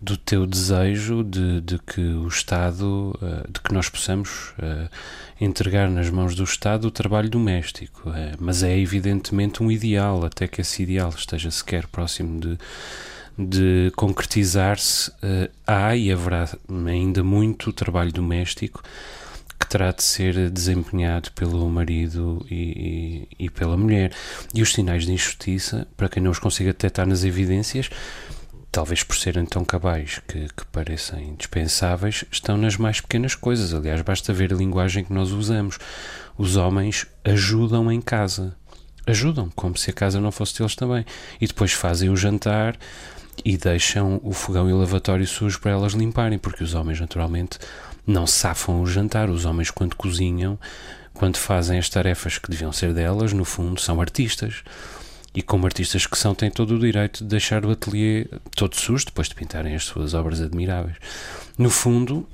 do 0.00 0.16
teu 0.16 0.46
desejo 0.46 1.24
de, 1.24 1.60
de 1.60 1.78
que 1.78 2.00
o 2.00 2.28
Estado, 2.28 3.18
eh, 3.22 3.46
de 3.48 3.60
que 3.60 3.72
nós 3.72 3.88
possamos 3.88 4.50
uh, 4.58 4.90
entregar 5.40 5.88
nas 5.88 6.10
mãos 6.10 6.34
do 6.34 6.44
Estado 6.44 6.86
o 6.88 6.90
trabalho 6.90 7.30
doméstico. 7.30 8.10
Uh, 8.10 8.36
mas 8.38 8.62
é 8.62 8.78
evidentemente 8.78 9.62
um 9.62 9.70
ideal, 9.70 10.24
até 10.24 10.46
que 10.46 10.60
esse 10.60 10.82
ideal 10.82 11.08
esteja 11.08 11.50
sequer 11.50 11.86
próximo 11.86 12.38
de, 12.38 12.58
de 13.38 13.92
concretizar-se. 13.96 15.10
Há 15.66 15.96
e 15.96 16.12
haverá 16.12 16.48
ainda 16.86 17.24
muito 17.24 17.72
trabalho 17.72 18.12
doméstico 18.12 18.82
que 19.58 19.66
terá 19.66 19.90
de 19.90 20.02
ser 20.02 20.50
desempenhado 20.50 21.32
pelo 21.32 21.66
marido 21.70 22.44
e, 22.50 23.26
e, 23.38 23.46
e 23.46 23.50
pela 23.50 23.76
mulher. 23.76 24.12
E 24.54 24.60
os 24.60 24.72
sinais 24.72 25.06
de 25.06 25.12
injustiça, 25.12 25.88
para 25.96 26.10
quem 26.10 26.22
não 26.22 26.30
os 26.30 26.38
consiga 26.38 26.72
detectar 26.72 27.06
nas 27.06 27.24
evidências, 27.24 27.88
talvez 28.70 29.02
por 29.02 29.16
serem 29.16 29.44
tão 29.44 29.64
cabais 29.64 30.20
que, 30.28 30.48
que 30.48 30.66
parecem 30.66 31.30
indispensáveis, 31.30 32.24
estão 32.30 32.56
nas 32.56 32.76
mais 32.76 33.00
pequenas 33.00 33.34
coisas. 33.34 33.72
Aliás, 33.72 34.02
basta 34.02 34.32
ver 34.32 34.52
a 34.52 34.56
linguagem 34.56 35.04
que 35.04 35.12
nós 35.12 35.30
usamos. 35.30 35.78
Os 36.36 36.56
homens 36.56 37.06
ajudam 37.24 37.90
em 37.90 38.00
casa. 38.00 38.54
Ajudam, 39.06 39.50
como 39.54 39.76
se 39.76 39.90
a 39.90 39.92
casa 39.92 40.20
não 40.20 40.32
fosse 40.32 40.58
deles 40.58 40.74
também. 40.74 41.04
E 41.40 41.46
depois 41.46 41.72
fazem 41.72 42.10
o 42.10 42.16
jantar 42.16 42.76
e 43.44 43.56
deixam 43.56 44.20
o 44.22 44.32
fogão 44.32 44.68
e 44.68 44.72
o 44.72 44.78
lavatório 44.78 45.26
sujo 45.26 45.60
para 45.60 45.72
elas 45.72 45.92
limparem, 45.92 46.38
porque 46.38 46.64
os 46.64 46.74
homens, 46.74 47.00
naturalmente, 47.00 47.58
não 48.06 48.26
safam 48.26 48.80
o 48.80 48.86
jantar. 48.86 49.30
Os 49.30 49.44
homens, 49.44 49.70
quando 49.70 49.94
cozinham, 49.96 50.58
quando 51.14 51.36
fazem 51.36 51.78
as 51.78 51.88
tarefas 51.88 52.38
que 52.38 52.50
deviam 52.50 52.72
ser 52.72 52.92
delas, 52.92 53.32
no 53.32 53.44
fundo, 53.44 53.80
são 53.80 54.00
artistas. 54.00 54.62
E 55.36 55.42
como 55.42 55.66
artistas 55.66 56.06
que 56.06 56.16
são, 56.16 56.34
têm 56.34 56.50
todo 56.50 56.76
o 56.76 56.78
direito 56.78 57.22
de 57.22 57.28
deixar 57.28 57.66
o 57.66 57.70
ateliê 57.70 58.26
todo 58.56 58.74
sujo 58.74 59.04
depois 59.04 59.28
de 59.28 59.34
pintarem 59.34 59.74
as 59.74 59.84
suas 59.84 60.14
obras 60.14 60.40
admiráveis. 60.40 60.96
No 61.58 61.68
fundo, 61.68 62.26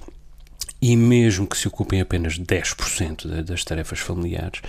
e 0.80 0.96
mesmo 0.96 1.48
que 1.48 1.58
se 1.58 1.66
ocupem 1.66 2.00
apenas 2.00 2.38
10% 2.38 3.42
das 3.42 3.64
tarefas 3.64 3.98
familiares, 3.98 4.62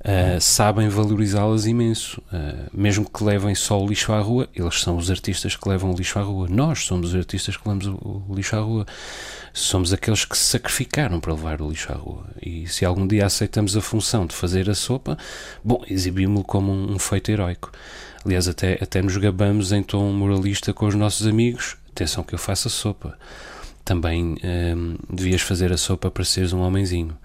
uh, 0.00 0.40
sabem 0.40 0.88
valorizá-las 0.88 1.66
imenso. 1.66 2.22
Uh, 2.32 2.68
mesmo 2.72 3.08
que 3.08 3.22
levem 3.24 3.54
só 3.54 3.80
o 3.80 3.86
lixo 3.86 4.12
à 4.12 4.20
rua, 4.20 4.48
eles 4.54 4.80
são 4.80 4.96
os 4.96 5.10
artistas 5.10 5.56
que 5.56 5.68
levam 5.68 5.92
o 5.92 5.96
lixo 5.96 6.18
à 6.18 6.22
rua. 6.22 6.48
Nós 6.48 6.84
somos 6.84 7.10
os 7.10 7.14
artistas 7.14 7.56
que 7.56 7.68
levamos 7.68 7.86
o, 7.86 8.24
o 8.28 8.34
lixo 8.34 8.56
à 8.56 8.60
rua. 8.60 8.86
Somos 9.52 9.92
aqueles 9.92 10.24
que 10.24 10.36
se 10.38 10.44
sacrificaram 10.44 11.18
para 11.20 11.32
levar 11.32 11.60
o 11.60 11.68
lixo 11.68 11.92
à 11.92 11.96
rua. 11.96 12.26
E 12.40 12.66
se 12.68 12.84
algum 12.84 13.06
dia 13.06 13.26
aceitamos 13.26 13.76
a 13.76 13.80
função 13.80 14.26
de 14.26 14.34
fazer 14.34 14.70
a 14.70 14.74
sopa, 14.74 15.18
bom, 15.64 15.82
exibimos-lo 15.88 16.44
como 16.44 16.72
um, 16.72 16.92
um 16.92 16.98
feito 16.98 17.30
heroico. 17.30 17.72
Aliás, 18.24 18.46
até, 18.48 18.78
até 18.80 19.00
nos 19.00 19.16
gabamos 19.16 19.72
em 19.72 19.82
tom 19.82 20.12
moralista 20.12 20.72
com 20.74 20.86
os 20.86 20.94
nossos 20.94 21.26
amigos. 21.26 21.76
Atenção 21.90 22.22
que 22.22 22.34
eu 22.34 22.38
faço 22.38 22.68
a 22.68 22.70
sopa. 22.70 23.18
Também 23.84 24.36
hum, 24.44 24.96
devias 25.08 25.40
fazer 25.40 25.72
a 25.72 25.76
sopa 25.76 26.10
para 26.10 26.24
seres 26.24 26.52
um 26.52 26.60
homenzinho. 26.60 27.16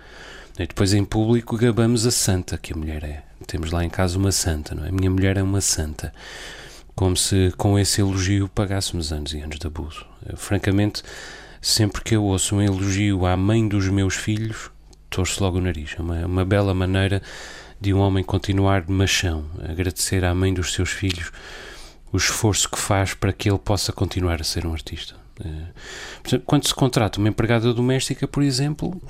E 0.57 0.65
depois 0.65 0.93
em 0.93 1.03
público 1.03 1.57
gabamos 1.57 2.05
a 2.05 2.11
santa 2.11 2.57
que 2.57 2.71
a 2.71 2.75
mulher 2.77 3.03
é. 3.03 3.23
Temos 3.45 3.71
lá 3.71 3.83
em 3.83 3.89
casa 3.89 4.17
uma 4.17 4.31
santa, 4.31 4.73
não 4.73 4.85
é? 4.85 4.89
A 4.89 4.91
minha 4.91 5.11
mulher 5.11 5.37
é 5.37 5.43
uma 5.43 5.59
santa. 5.59 6.13
Como 6.95 7.17
se 7.17 7.53
com 7.57 7.77
esse 7.77 7.99
elogio 7.99 8.47
pagássemos 8.47 9.11
anos 9.11 9.33
e 9.33 9.41
anos 9.41 9.59
de 9.59 9.67
abuso. 9.67 10.05
Eu, 10.25 10.37
francamente, 10.37 11.03
sempre 11.61 12.01
que 12.01 12.15
eu 12.15 12.23
ouço 12.23 12.55
um 12.55 12.61
elogio 12.61 13.25
à 13.25 13.35
mãe 13.35 13.67
dos 13.67 13.89
meus 13.89 14.15
filhos, 14.15 14.71
torço 15.09 15.43
logo 15.43 15.57
o 15.57 15.61
nariz. 15.61 15.93
É 15.99 16.01
uma, 16.01 16.25
uma 16.25 16.45
bela 16.45 16.73
maneira 16.73 17.21
de 17.79 17.93
um 17.93 17.99
homem 17.99 18.23
continuar 18.23 18.87
machão, 18.87 19.45
agradecer 19.61 20.23
à 20.23 20.33
mãe 20.33 20.53
dos 20.53 20.73
seus 20.73 20.89
filhos 20.89 21.31
o 22.13 22.17
esforço 22.17 22.69
que 22.69 22.79
faz 22.79 23.13
para 23.13 23.33
que 23.33 23.49
ele 23.49 23.59
possa 23.59 23.91
continuar 23.91 24.39
a 24.39 24.43
ser 24.45 24.65
um 24.65 24.71
artista. 24.71 25.15
Eh, 25.43 26.39
quando 26.45 26.65
se 26.65 26.73
contrata 26.73 27.19
uma 27.19 27.27
empregada 27.27 27.73
doméstica, 27.73 28.27
por 28.27 28.41
exemplo, 28.41 29.01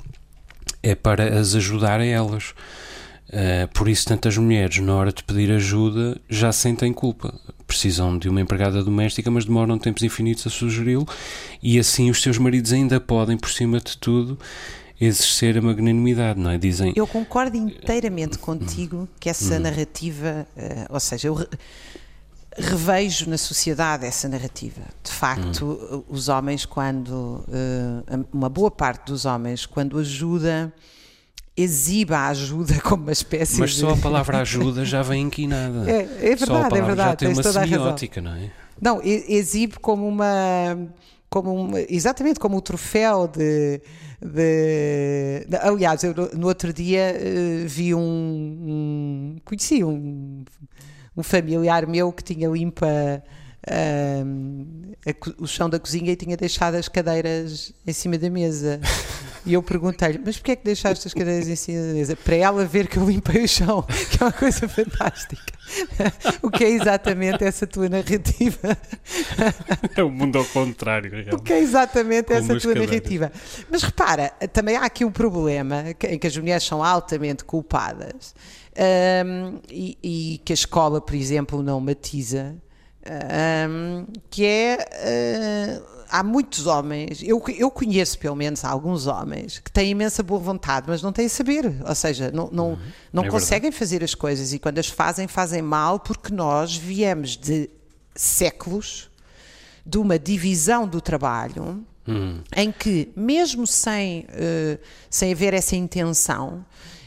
é 0.86 0.94
para 0.94 1.38
as 1.38 1.54
ajudar 1.54 2.00
a 2.00 2.04
elas. 2.04 2.54
Uh, 3.28 3.66
por 3.74 3.88
isso, 3.88 4.06
tantas 4.06 4.38
mulheres, 4.38 4.78
na 4.78 4.94
hora 4.94 5.12
de 5.12 5.22
pedir 5.24 5.50
ajuda, 5.50 6.16
já 6.28 6.52
sentem 6.52 6.92
culpa. 6.92 7.34
Precisam 7.66 8.16
de 8.16 8.28
uma 8.28 8.40
empregada 8.40 8.82
doméstica, 8.82 9.28
mas 9.30 9.44
demoram 9.44 9.78
tempos 9.78 10.04
infinitos 10.04 10.46
a 10.46 10.50
sugeri-lo, 10.50 11.06
e 11.60 11.76
assim 11.78 12.08
os 12.08 12.22
seus 12.22 12.38
maridos 12.38 12.72
ainda 12.72 13.00
podem, 13.00 13.36
por 13.36 13.50
cima 13.50 13.80
de 13.80 13.98
tudo, 13.98 14.38
exercer 15.00 15.58
a 15.58 15.60
magnanimidade, 15.62 16.38
não 16.38 16.50
é? 16.50 16.56
Dizem. 16.56 16.92
Eu 16.94 17.06
concordo 17.06 17.56
inteiramente 17.56 18.38
contigo 18.38 19.08
que 19.18 19.28
essa 19.28 19.56
hum. 19.56 19.60
narrativa, 19.60 20.46
uh, 20.56 20.94
ou 20.94 21.00
seja, 21.00 21.26
eu 21.26 21.48
revejo 22.58 23.28
na 23.28 23.38
sociedade 23.38 24.06
essa 24.06 24.28
narrativa. 24.28 24.82
De 25.02 25.10
facto, 25.10 25.64
hum. 25.66 26.04
os 26.08 26.28
homens, 26.28 26.64
quando. 26.64 27.44
Uh, 27.48 28.26
uma 28.32 28.48
boa 28.48 28.70
parte 28.70 29.06
dos 29.06 29.24
homens, 29.24 29.66
quando 29.66 29.98
ajuda. 29.98 30.72
Exiba 31.58 32.18
a 32.18 32.28
ajuda 32.28 32.78
como 32.84 33.04
uma 33.04 33.12
espécie 33.12 33.58
Mas 33.60 33.74
só 33.74 33.92
de... 33.92 33.98
a 33.98 34.02
palavra 34.02 34.40
ajuda 34.44 34.84
já 34.84 35.00
vem 35.00 35.22
inquinada. 35.22 35.90
É, 35.90 36.32
é 36.32 36.36
verdade, 36.36 36.76
é 36.76 36.82
verdade. 36.82 37.10
Já 37.10 37.16
tem 37.16 37.28
uma 37.32 37.42
semiótica, 37.42 38.20
não 38.20 38.34
é? 38.34 38.50
Não, 38.80 39.00
exibe 39.02 39.78
como 39.78 40.06
uma. 40.06 40.76
Como 41.30 41.54
uma, 41.54 41.80
exatamente 41.80 42.38
como 42.38 42.58
o 42.58 42.60
troféu 42.60 43.26
de. 43.26 43.80
De, 44.20 45.46
aliás, 45.60 46.02
eu 46.02 46.14
no 46.34 46.46
outro 46.46 46.72
dia 46.72 47.14
uh, 47.14 47.68
vi 47.68 47.94
um, 47.94 48.00
um, 48.00 49.36
conheci 49.44 49.84
um 49.84 50.44
um 51.16 51.22
familiar 51.22 51.86
meu 51.86 52.12
que 52.12 52.22
tinha 52.22 52.48
limpa 52.48 52.86
a, 53.66 55.12
o 55.38 55.46
chão 55.46 55.68
da 55.68 55.78
cozinha 55.78 56.12
e 56.12 56.16
tinha 56.16 56.36
deixado 56.36 56.76
as 56.76 56.88
cadeiras 56.88 57.72
em 57.86 57.92
cima 57.92 58.16
da 58.16 58.30
mesa. 58.30 58.80
E 59.44 59.52
eu 59.52 59.62
perguntei-lhe, 59.62 60.20
mas 60.24 60.36
porquê 60.36 60.52
é 60.52 60.56
que 60.56 60.64
deixaste 60.64 61.06
as 61.06 61.14
cadeiras 61.14 61.46
em 61.46 61.54
cima 61.54 61.86
da 61.86 61.92
mesa? 61.94 62.16
Para 62.16 62.34
ela 62.34 62.64
ver 62.64 62.88
que 62.88 62.96
eu 62.96 63.08
limpei 63.08 63.44
o 63.44 63.48
chão, 63.48 63.84
que 64.10 64.20
é 64.20 64.26
uma 64.26 64.32
coisa 64.32 64.68
fantástica. 64.68 65.52
o 66.42 66.50
que 66.50 66.64
é 66.64 66.70
exatamente 66.70 67.44
essa 67.44 67.64
tua 67.64 67.88
narrativa? 67.88 68.76
É 69.94 70.02
o 70.02 70.10
mundo 70.10 70.38
ao 70.38 70.44
contrário. 70.46 71.10
Realmente. 71.10 71.34
O 71.36 71.38
que 71.38 71.52
é 71.52 71.60
exatamente 71.60 72.32
essa 72.32 72.58
tua 72.58 72.74
cadeiras. 72.74 72.90
narrativa? 72.90 73.32
Mas 73.70 73.84
repara, 73.84 74.30
também 74.52 74.76
há 74.76 74.84
aqui 74.84 75.04
um 75.04 75.12
problema 75.12 75.84
em 76.08 76.18
que 76.18 76.26
as 76.26 76.36
mulheres 76.36 76.64
são 76.64 76.82
altamente 76.82 77.44
culpadas 77.44 78.34
um, 78.76 79.58
e, 79.70 79.98
e, 80.02 80.38
que 80.44 80.52
a 80.52 80.54
escola, 80.54 81.00
por 81.00 81.14
exemplo, 81.14 81.62
não 81.62 81.80
matiza, 81.80 82.56
um, 83.68 84.06
que 84.30 84.44
é. 84.44 85.80
Uh, 85.82 85.96
há 86.08 86.22
muitos 86.22 86.66
homens, 86.66 87.22
eu, 87.22 87.42
eu 87.56 87.70
conheço 87.70 88.18
pelo 88.18 88.36
menos 88.36 88.64
alguns 88.64 89.06
homens 89.06 89.58
que 89.58 89.70
têm 89.70 89.90
imensa 89.90 90.22
boa 90.22 90.40
vontade, 90.40 90.86
mas 90.88 91.02
não 91.02 91.12
têm 91.12 91.28
saber, 91.28 91.80
ou 91.86 91.94
seja, 91.94 92.30
não, 92.30 92.48
não, 92.52 92.70
uhum. 92.70 92.78
não 93.12 93.24
é 93.24 93.28
conseguem 93.28 93.70
verdade. 93.70 93.78
fazer 93.78 94.04
as 94.04 94.14
coisas 94.14 94.52
e 94.52 94.58
quando 94.58 94.78
as 94.78 94.88
fazem, 94.88 95.26
fazem 95.26 95.62
mal 95.62 95.98
porque 95.98 96.32
nós 96.32 96.76
viemos 96.76 97.36
de 97.36 97.68
séculos 98.14 99.10
de 99.84 99.98
uma 99.98 100.18
divisão 100.18 100.86
do 100.86 101.00
trabalho 101.00 101.84
uhum. 102.06 102.40
em 102.56 102.72
que, 102.72 103.12
mesmo 103.16 103.66
sem, 103.66 104.20
uh, 104.20 104.78
sem 105.10 105.32
haver 105.32 105.54
essa 105.54 105.76
intenção, 105.76 106.64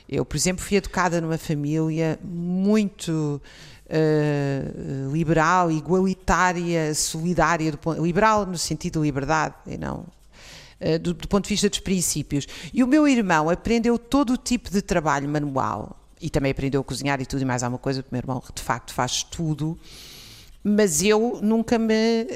eu, 0.09 0.25
por 0.25 0.35
exemplo, 0.35 0.65
fui 0.65 0.77
educada 0.77 1.21
numa 1.21 1.37
família 1.37 2.19
muito 2.23 3.39
uh, 3.85 5.11
liberal, 5.11 5.71
igualitária, 5.71 6.93
solidária, 6.95 7.71
do, 7.71 8.03
liberal 8.03 8.45
no 8.45 8.57
sentido 8.57 8.99
de 8.99 9.05
liberdade 9.05 9.53
e 9.67 9.77
não 9.77 10.05
uh, 10.81 10.99
do, 10.99 11.13
do, 11.13 11.27
ponto 11.27 11.43
de 11.43 11.49
vista 11.49 11.69
dos 11.69 11.79
princípios. 11.79 12.47
E 12.73 12.83
o 12.83 12.87
meu 12.87 13.07
irmão 13.07 13.49
aprendeu 13.49 13.99
todo 13.99 14.33
o 14.33 14.37
tipo 14.37 14.71
de 14.71 14.81
trabalho 14.81 15.29
manual 15.29 15.95
e 16.19 16.29
também 16.29 16.51
aprendeu 16.51 16.81
a 16.81 16.83
cozinhar 16.83 17.21
e 17.21 17.25
tudo 17.25 17.43
e 17.43 17.45
mais 17.45 17.61
alguma 17.61 17.77
coisa, 17.79 18.01
porque 18.01 18.13
o 18.13 18.15
meu 18.15 18.21
irmão 18.21 18.43
de 18.53 18.61
facto 18.61 18.93
faz 18.93 19.23
tudo 19.23 19.77
mas 20.63 21.01
eu 21.01 21.39
nunca 21.41 21.79
me 21.79 21.93
uh, 21.93 22.27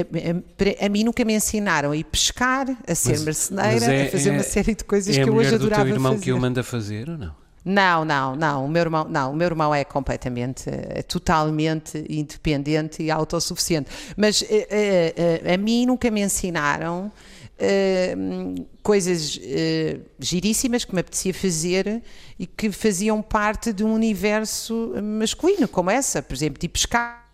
a, 0.00 0.82
a, 0.82 0.86
a, 0.86 0.88
mim 0.88 1.04
nunca 1.04 1.24
me 1.24 1.34
ensinaram 1.34 1.90
a 1.90 1.96
ir 1.96 2.04
pescar, 2.04 2.66
a 2.86 2.94
ser 2.94 3.10
mas, 3.10 3.24
marceneira, 3.24 3.72
mas 3.72 3.82
é, 3.82 4.02
a 4.06 4.10
fazer 4.10 4.30
é, 4.30 4.32
uma 4.32 4.42
série 4.42 4.74
de 4.74 4.84
coisas 4.84 5.16
é 5.16 5.22
que 5.22 5.28
eu 5.28 5.34
hoje 5.34 5.54
adorava 5.54 5.82
fazer. 5.82 5.90
É 5.90 5.92
o 5.92 5.96
irmão 5.96 6.18
que 6.18 6.30
eu 6.30 6.38
mando 6.38 6.60
a 6.60 6.64
fazer 6.64 7.08
ou 7.10 7.18
não? 7.18 7.48
Não, 7.64 8.02
não, 8.02 8.34
não. 8.34 8.64
O 8.64 8.68
meu 8.68 8.80
irmão, 8.80 9.06
não, 9.08 9.32
o 9.32 9.36
meu 9.36 9.46
irmão 9.46 9.74
é 9.74 9.84
completamente, 9.84 10.70
é 10.70 11.02
totalmente 11.02 12.02
independente 12.08 13.02
e 13.02 13.10
autossuficiente. 13.10 13.90
Mas 14.16 14.40
uh, 14.40 14.44
uh, 14.44 15.52
a 15.52 15.56
mim 15.58 15.84
nunca 15.84 16.10
me 16.10 16.22
ensinaram 16.22 17.12
Uh, 17.60 18.66
coisas 18.84 19.36
uh, 19.36 20.00
giríssimas 20.20 20.84
que 20.84 20.94
me 20.94 21.00
apetecia 21.00 21.34
fazer 21.34 22.02
e 22.38 22.46
que 22.46 22.70
faziam 22.70 23.20
parte 23.20 23.72
de 23.72 23.82
um 23.82 23.92
universo 23.92 24.94
masculino, 25.02 25.66
como 25.66 25.90
essa, 25.90 26.22
por 26.22 26.34
exemplo, 26.34 26.60
de 26.60 26.68
pescar. 26.68 27.26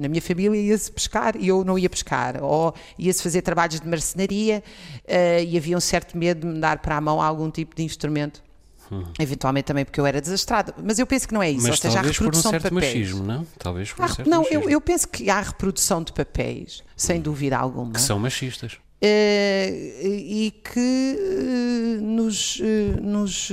Na 0.00 0.08
minha 0.08 0.20
família 0.20 0.60
ia-se 0.60 0.90
pescar 0.90 1.36
e 1.36 1.46
eu 1.46 1.64
não 1.64 1.78
ia 1.78 1.88
pescar, 1.88 2.42
ou 2.42 2.74
ia-se 2.98 3.22
fazer 3.22 3.40
trabalhos 3.40 3.78
de 3.78 3.86
marcenaria 3.86 4.64
uh, 5.04 5.44
e 5.46 5.56
havia 5.56 5.76
um 5.76 5.80
certo 5.80 6.18
medo 6.18 6.40
de 6.40 6.52
me 6.54 6.60
dar 6.60 6.80
para 6.80 6.96
a 6.96 7.00
mão 7.00 7.22
algum 7.22 7.48
tipo 7.48 7.74
de 7.76 7.84
instrumento. 7.84 8.42
Hum. 8.90 9.04
Eventualmente 9.18 9.66
também 9.66 9.84
porque 9.84 10.00
eu 10.00 10.06
era 10.06 10.20
desastrada, 10.20 10.74
mas 10.82 10.98
eu 10.98 11.06
penso 11.06 11.26
que 11.28 11.34
não 11.34 11.42
é 11.42 11.50
isso. 11.50 11.66
Mas 11.66 11.78
seja, 11.78 11.94
talvez 11.94 12.18
por 12.18 12.34
um 12.34 12.42
certo 12.42 12.74
machismo, 12.74 13.22
não? 13.24 13.46
Talvez 13.58 13.92
por 13.92 14.04
um 14.04 14.08
certo 14.08 14.28
Não, 14.28 14.42
machismo. 14.42 14.64
eu, 14.64 14.70
eu 14.70 14.80
penso 14.80 15.08
que 15.08 15.30
há 15.30 15.40
reprodução 15.40 16.02
de 16.02 16.12
papéis, 16.12 16.82
sem 16.96 17.20
dúvida 17.20 17.56
alguma. 17.56 17.92
Que 17.92 18.00
são 18.00 18.18
machistas. 18.18 18.78
Uh, 19.02 20.06
e 20.06 20.54
que 20.64 21.18
uh, 21.18 22.02
nos, 22.02 22.58
uh, 22.58 23.02
nos 23.02 23.52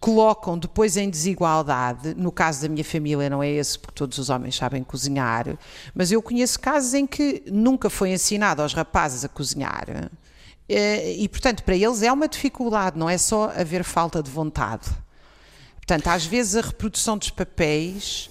colocam 0.00 0.58
depois 0.58 0.96
em 0.96 1.08
desigualdade. 1.08 2.14
No 2.16 2.32
caso 2.32 2.62
da 2.62 2.68
minha 2.68 2.84
família, 2.84 3.30
não 3.30 3.40
é 3.40 3.48
esse, 3.48 3.78
porque 3.78 3.94
todos 3.94 4.18
os 4.18 4.28
homens 4.28 4.56
sabem 4.56 4.82
cozinhar, 4.82 5.56
mas 5.94 6.10
eu 6.10 6.20
conheço 6.20 6.58
casos 6.58 6.94
em 6.94 7.06
que 7.06 7.44
nunca 7.46 7.88
foi 7.88 8.10
ensinado 8.10 8.60
aos 8.60 8.74
rapazes 8.74 9.24
a 9.24 9.28
cozinhar. 9.28 10.10
E, 10.68 11.28
portanto, 11.28 11.62
para 11.62 11.76
eles 11.76 12.02
é 12.02 12.12
uma 12.12 12.26
dificuldade, 12.26 12.98
não 12.98 13.08
é 13.08 13.16
só 13.16 13.52
haver 13.56 13.84
falta 13.84 14.20
de 14.20 14.30
vontade. 14.30 14.90
Portanto, 15.76 16.08
às 16.08 16.26
vezes 16.26 16.56
a 16.56 16.60
reprodução 16.60 17.16
dos 17.16 17.30
papéis 17.30 18.30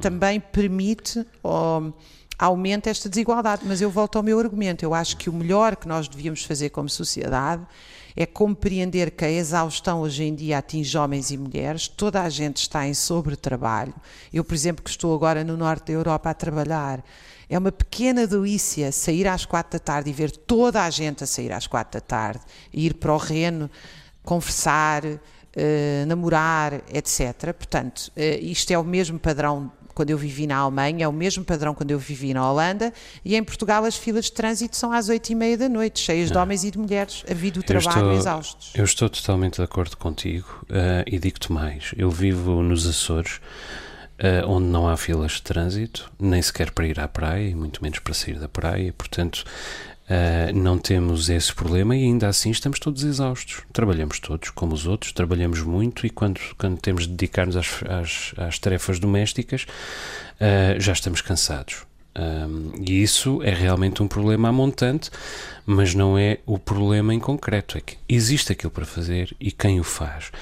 também 0.00 0.40
permite. 0.40 1.24
Oh, 1.42 1.92
aumenta 2.38 2.88
esta 2.88 3.08
desigualdade. 3.08 3.62
Mas 3.66 3.80
eu 3.80 3.90
volto 3.90 4.16
ao 4.16 4.22
meu 4.22 4.38
argumento. 4.38 4.84
Eu 4.84 4.94
acho 4.94 5.16
que 5.16 5.28
o 5.28 5.32
melhor 5.32 5.76
que 5.76 5.88
nós 5.88 6.08
devíamos 6.08 6.44
fazer 6.44 6.70
como 6.70 6.88
sociedade 6.88 7.66
é 8.16 8.26
compreender 8.26 9.12
que 9.12 9.24
a 9.24 9.30
exaustão 9.30 10.00
hoje 10.00 10.24
em 10.24 10.34
dia 10.34 10.58
atinge 10.58 10.98
homens 10.98 11.30
e 11.30 11.36
mulheres, 11.36 11.86
toda 11.86 12.20
a 12.22 12.28
gente 12.28 12.56
está 12.56 12.84
em 12.84 12.92
sobretrabalho. 12.92 13.94
Eu, 14.32 14.42
por 14.42 14.54
exemplo, 14.54 14.82
que 14.82 14.90
estou 14.90 15.14
agora 15.14 15.44
no 15.44 15.56
norte 15.56 15.86
da 15.86 15.92
Europa 15.92 16.30
a 16.30 16.34
trabalhar, 16.34 17.04
É 17.50 17.56
uma 17.56 17.72
pequena 17.72 18.26
delícia 18.26 18.92
sair 18.92 19.26
às 19.26 19.46
quatro 19.46 19.78
da 19.78 19.82
tarde 19.82 20.10
e 20.10 20.12
ver 20.12 20.30
toda 20.30 20.84
a 20.84 20.90
gente 20.90 21.24
a 21.24 21.26
sair 21.26 21.50
às 21.50 21.66
quatro 21.66 21.98
da 21.98 22.06
tarde, 22.06 22.40
ir 22.74 22.94
para 22.94 23.14
o 23.14 23.16
Reno, 23.16 23.70
conversar, 24.22 25.02
uh, 25.06 26.06
namorar, 26.06 26.82
etc. 26.92 27.54
Portanto, 27.54 28.12
uh, 28.16 28.20
isto 28.42 28.70
é 28.70 28.78
o 28.78 28.84
mesmo 28.84 29.18
padrão 29.18 29.72
quando 29.98 30.10
eu 30.10 30.16
vivi 30.16 30.46
na 30.46 30.58
Alemanha, 30.58 31.06
é 31.06 31.08
o 31.08 31.12
mesmo 31.12 31.42
padrão 31.44 31.74
quando 31.74 31.90
eu 31.90 31.98
vivi 31.98 32.32
na 32.32 32.48
Holanda, 32.48 32.92
e 33.24 33.34
em 33.34 33.42
Portugal 33.42 33.84
as 33.84 33.96
filas 33.96 34.26
de 34.26 34.32
trânsito 34.32 34.76
são 34.76 34.92
às 34.92 35.08
oito 35.08 35.30
e 35.30 35.34
meia 35.34 35.58
da 35.58 35.68
noite, 35.68 35.98
cheias 35.98 36.30
de 36.30 36.38
homens 36.38 36.62
e 36.62 36.70
de 36.70 36.78
mulheres, 36.78 37.24
a 37.28 37.34
vida 37.34 37.58
do 37.58 37.64
trabalho 37.64 37.88
estou, 37.88 38.12
exaustos. 38.12 38.70
Eu 38.76 38.84
estou 38.84 39.10
totalmente 39.10 39.56
de 39.56 39.62
acordo 39.62 39.96
contigo 39.96 40.46
uh, 40.70 41.02
e 41.04 41.18
digo-te 41.18 41.50
mais, 41.50 41.90
eu 41.96 42.12
vivo 42.12 42.62
nos 42.62 42.86
Açores, 42.86 43.40
Uh, 44.20 44.42
onde 44.48 44.66
não 44.66 44.88
há 44.88 44.96
filas 44.96 45.34
de 45.34 45.42
trânsito, 45.42 46.10
nem 46.18 46.42
sequer 46.42 46.72
para 46.72 46.84
ir 46.84 46.98
à 46.98 47.06
praia, 47.06 47.50
e 47.50 47.54
muito 47.54 47.80
menos 47.80 48.00
para 48.00 48.12
sair 48.12 48.36
da 48.36 48.48
praia, 48.48 48.92
portanto, 48.92 49.44
uh, 50.08 50.56
não 50.56 50.78
temos 50.78 51.28
esse 51.28 51.54
problema 51.54 51.96
e 51.96 52.04
ainda 52.04 52.28
assim 52.28 52.50
estamos 52.50 52.78
todos 52.78 53.04
exaustos. 53.04 53.62
Trabalhamos 53.72 54.18
todos, 54.18 54.50
como 54.50 54.74
os 54.74 54.86
outros, 54.86 55.12
trabalhamos 55.12 55.60
muito 55.60 56.06
e 56.06 56.10
quando, 56.10 56.40
quando 56.56 56.78
temos 56.80 57.06
de 57.06 57.10
dedicar-nos 57.10 57.56
às, 57.56 57.82
às, 57.84 58.34
às, 58.36 58.58
tarefas 58.58 58.98
domésticas, 58.98 59.62
uh, 60.40 60.80
já 60.80 60.92
estamos 60.92 61.20
cansados. 61.20 61.86
Um, 62.18 62.72
e 62.84 63.00
isso 63.00 63.40
é 63.44 63.54
realmente 63.54 64.02
um 64.02 64.08
problema 64.08 64.50
montante, 64.50 65.08
mas 65.64 65.94
não 65.94 66.18
é 66.18 66.38
o 66.44 66.58
problema 66.58 67.14
em 67.14 67.20
concreto. 67.20 67.78
É 67.78 67.80
que 67.80 67.96
existe 68.08 68.52
aquilo 68.52 68.70
para 68.70 68.84
fazer 68.84 69.34
e 69.38 69.52
quem 69.52 69.78
o 69.78 69.84
faz. 69.84 70.32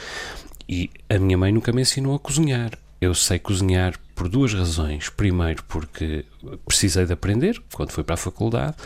E 0.69 0.91
a 1.09 1.19
minha 1.19 1.37
mãe 1.37 1.53
nunca 1.53 1.73
me 1.73 1.83
ensinou 1.83 2.15
a 2.15 2.19
cozinhar 2.19 2.71
eu 3.01 3.15
sei 3.15 3.39
cozinhar 3.39 3.95
por 4.15 4.29
duas 4.29 4.55
razões. 4.55 5.09
Primeiro, 5.09 5.63
porque 5.65 6.25
precisei 6.65 7.05
de 7.05 7.13
aprender 7.13 7.63
quando 7.73 7.93
fui 7.93 8.03
para 8.03 8.15
a 8.15 8.19
faculdade, 8.19 8.77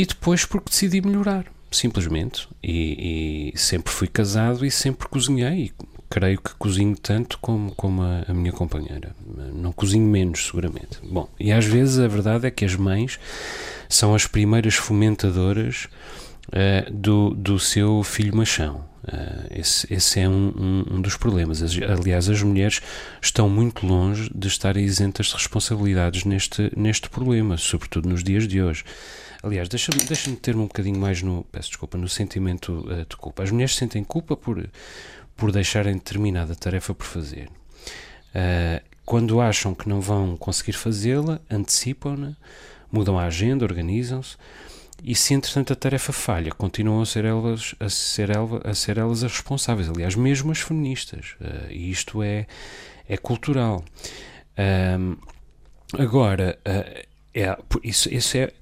e 0.00 0.06
depois 0.06 0.46
porque 0.46 0.70
decidi 0.70 1.02
melhorar, 1.02 1.44
simplesmente. 1.70 2.48
E, 2.62 3.52
e 3.52 3.58
sempre 3.58 3.92
fui 3.92 4.08
casado 4.08 4.64
e 4.64 4.70
sempre 4.70 5.06
cozinhei. 5.06 5.64
E 5.64 5.72
creio 6.08 6.40
que 6.40 6.54
cozinho 6.54 6.96
tanto 6.96 7.38
como, 7.38 7.74
como 7.74 8.00
a, 8.00 8.24
a, 8.26 8.32
minha 8.32 8.50
companheira. 8.50 9.14
Não 9.52 9.72
cozinho 9.72 10.06
menos, 10.06 10.46
seguramente. 10.46 10.98
Bom, 11.02 11.28
e 11.38 11.52
às 11.52 11.66
vezes 11.66 11.98
a 11.98 12.08
verdade 12.08 12.46
é 12.46 12.50
que 12.50 12.64
as 12.64 12.74
mães 12.74 13.20
são 13.90 14.14
as 14.14 14.26
primeiras 14.26 14.74
fomentadoras 14.74 15.86
uh, 16.48 16.90
do, 16.90 17.34
do 17.34 17.58
seu 17.58 18.02
filho 18.02 18.34
machão. 18.34 18.88
Uh, 19.04 19.48
esse, 19.50 19.92
esse, 19.92 20.20
é 20.20 20.26
um, 20.26 20.54
um, 20.56 20.94
um, 20.94 21.02
dos 21.02 21.18
problemas. 21.18 21.60
Aliás, 21.62 22.26
as 22.26 22.42
mulheres 22.42 22.80
estão 23.20 23.50
muito 23.50 23.86
longe 23.86 24.30
de 24.34 24.48
estarem 24.48 24.82
isentas 24.82 25.26
de 25.26 25.34
responsabilidades 25.34 26.24
neste, 26.24 26.72
neste 26.74 27.10
problema, 27.10 27.58
sobretudo 27.58 28.08
nos 28.08 28.24
dias 28.24 28.48
de 28.48 28.62
hoje. 28.62 28.82
Aliás, 29.42 29.68
deixa-me 29.68 30.04
deixa 30.04 30.30
ter-me 30.36 30.60
um 30.60 30.66
bocadinho 30.66 30.98
mais 30.98 31.22
no, 31.22 31.44
peço 31.44 31.68
desculpa, 31.68 31.96
no 31.96 32.08
sentimento 32.08 32.86
uh, 32.86 33.06
de 33.08 33.16
culpa. 33.16 33.42
As 33.42 33.50
mulheres 33.50 33.74
sentem 33.74 34.04
culpa 34.04 34.36
por, 34.36 34.68
por 35.36 35.50
deixarem 35.50 35.94
determinada 35.94 36.54
tarefa 36.54 36.94
por 36.94 37.06
fazer. 37.06 37.48
Uh, 38.34 38.84
quando 39.04 39.40
acham 39.40 39.74
que 39.74 39.88
não 39.88 40.00
vão 40.00 40.36
conseguir 40.36 40.74
fazê-la, 40.74 41.40
antecipam-na, 41.50 42.36
mudam 42.92 43.18
a 43.18 43.24
agenda, 43.24 43.64
organizam-se 43.64 44.36
e 45.02 45.14
se 45.14 45.32
entretanto 45.32 45.72
a 45.72 45.76
tarefa 45.76 46.12
falha, 46.12 46.52
continuam 46.52 47.00
a 47.00 47.06
ser 47.06 47.24
elas, 47.24 47.74
a 47.80 47.88
ser, 47.88 48.30
a 48.36 48.74
ser 48.74 48.98
elas 48.98 49.24
as 49.24 49.32
responsáveis, 49.32 49.88
aliás, 49.88 50.14
mesmo 50.14 50.52
as 50.52 50.60
feministas, 50.60 51.34
uh, 51.40 51.70
e 51.70 51.90
isto 51.90 52.22
é, 52.22 52.46
é 53.08 53.16
cultural. 53.16 53.82
Um, 54.58 55.16
agora, 55.98 56.58
uh, 56.66 57.08
é, 57.34 57.58
isso, 57.82 58.12
isso 58.12 58.36
é 58.36 58.52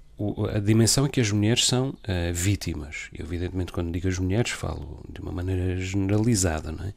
a 0.55 0.59
dimensão 0.59 1.07
em 1.07 1.11
que 1.11 1.21
as 1.21 1.31
mulheres 1.31 1.67
são 1.67 1.91
uh, 1.91 2.33
vítimas. 2.33 3.09
Eu, 3.13 3.25
evidentemente, 3.25 3.73
quando 3.73 3.93
digo 3.93 4.09
as 4.09 4.19
mulheres, 4.19 4.51
falo 4.51 5.05
de 5.09 5.21
uma 5.21 5.31
maneira 5.31 5.77
generalizada, 5.77 6.73
não 6.73 6.85
é? 6.85 6.93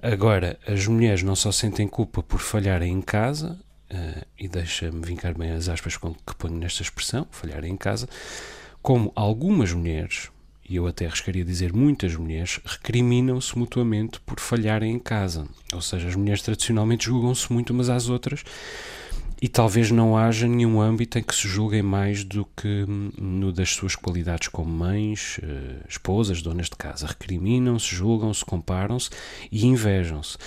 Agora, 0.00 0.58
as 0.66 0.86
mulheres 0.86 1.22
não 1.22 1.36
só 1.36 1.52
sentem 1.52 1.86
culpa 1.86 2.22
por 2.22 2.40
falharem 2.40 2.92
em 2.92 3.00
casa, 3.00 3.58
uh, 3.92 4.26
e 4.38 4.48
deixa-me 4.48 5.04
vincar 5.04 5.36
bem 5.36 5.52
as 5.52 5.68
aspas 5.68 5.96
que 5.96 6.34
ponho 6.36 6.56
nesta 6.56 6.82
expressão, 6.82 7.26
falhar 7.30 7.64
em 7.64 7.76
casa, 7.76 8.08
como 8.80 9.12
algumas 9.14 9.72
mulheres, 9.72 10.30
e 10.68 10.76
eu 10.76 10.86
até 10.86 11.06
arriscaria 11.06 11.44
dizer 11.44 11.72
muitas 11.72 12.16
mulheres, 12.16 12.58
recriminam-se 12.64 13.56
mutuamente 13.58 14.18
por 14.20 14.40
falharem 14.40 14.94
em 14.94 14.98
casa. 14.98 15.46
Ou 15.72 15.82
seja, 15.82 16.08
as 16.08 16.16
mulheres 16.16 16.42
tradicionalmente 16.42 17.04
julgam-se 17.04 17.52
muito 17.52 17.70
umas 17.70 17.90
às 17.90 18.08
outras 18.08 18.42
e 19.42 19.48
talvez 19.48 19.90
não 19.90 20.16
haja 20.16 20.46
nenhum 20.46 20.80
âmbito 20.80 21.18
em 21.18 21.22
que 21.22 21.34
se 21.34 21.48
julguem 21.48 21.82
mais 21.82 22.22
do 22.22 22.44
que 22.56 22.86
no 23.18 23.50
das 23.50 23.70
suas 23.70 23.96
qualidades 23.96 24.46
como 24.46 24.70
mães, 24.70 25.38
uh, 25.38 25.84
esposas, 25.88 26.40
donas 26.40 26.66
de 26.66 26.76
casa. 26.76 27.08
Recriminam-se, 27.08 27.86
julgam-se, 27.86 28.44
comparam-se 28.44 29.10
e 29.50 29.66
invejam-se. 29.66 30.38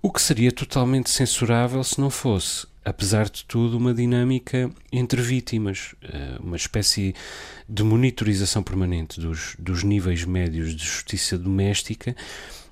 O 0.00 0.12
que 0.12 0.22
seria 0.22 0.52
totalmente 0.52 1.10
censurável 1.10 1.82
se 1.82 2.00
não 2.00 2.10
fosse 2.10 2.68
apesar 2.84 3.28
de 3.28 3.44
tudo, 3.44 3.76
uma 3.76 3.92
dinâmica 3.92 4.70
entre 4.90 5.20
vítimas, 5.20 5.94
eh, 6.02 6.38
uma 6.40 6.56
espécie 6.56 7.14
de 7.68 7.82
monitorização 7.82 8.62
permanente 8.62 9.20
dos, 9.20 9.54
dos 9.58 9.82
níveis 9.82 10.24
médios 10.24 10.74
de 10.74 10.82
justiça 10.82 11.36
doméstica 11.36 12.16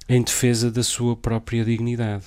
em 0.08 0.22
defesa 0.22 0.70
da 0.70 0.82
sua 0.82 1.14
própria 1.14 1.66
dignidade. 1.66 2.24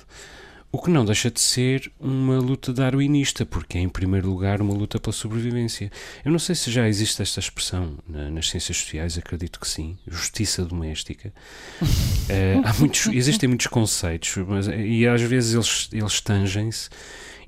O 0.72 0.80
que 0.80 0.88
não 0.88 1.04
deixa 1.04 1.30
de 1.30 1.40
ser 1.40 1.90
uma 1.98 2.38
luta 2.38 2.72
darwinista, 2.72 3.44
porque 3.44 3.76
é, 3.76 3.80
em 3.80 3.88
primeiro 3.88 4.28
lugar, 4.28 4.62
uma 4.62 4.72
luta 4.72 5.00
pela 5.00 5.12
sobrevivência. 5.12 5.90
Eu 6.24 6.30
não 6.30 6.38
sei 6.38 6.54
se 6.54 6.70
já 6.70 6.88
existe 6.88 7.20
esta 7.20 7.40
expressão 7.40 7.98
nas 8.06 8.48
ciências 8.48 8.76
sociais, 8.76 9.18
acredito 9.18 9.58
que 9.58 9.66
sim, 9.66 9.98
justiça 10.06 10.64
doméstica. 10.64 11.32
uh, 11.82 12.78
muitos, 12.78 13.08
existem 13.08 13.48
muitos 13.48 13.66
conceitos, 13.66 14.36
mas, 14.46 14.68
e 14.68 15.08
às 15.08 15.22
vezes 15.22 15.54
eles, 15.54 15.88
eles 15.92 16.20
tangem-se 16.20 16.88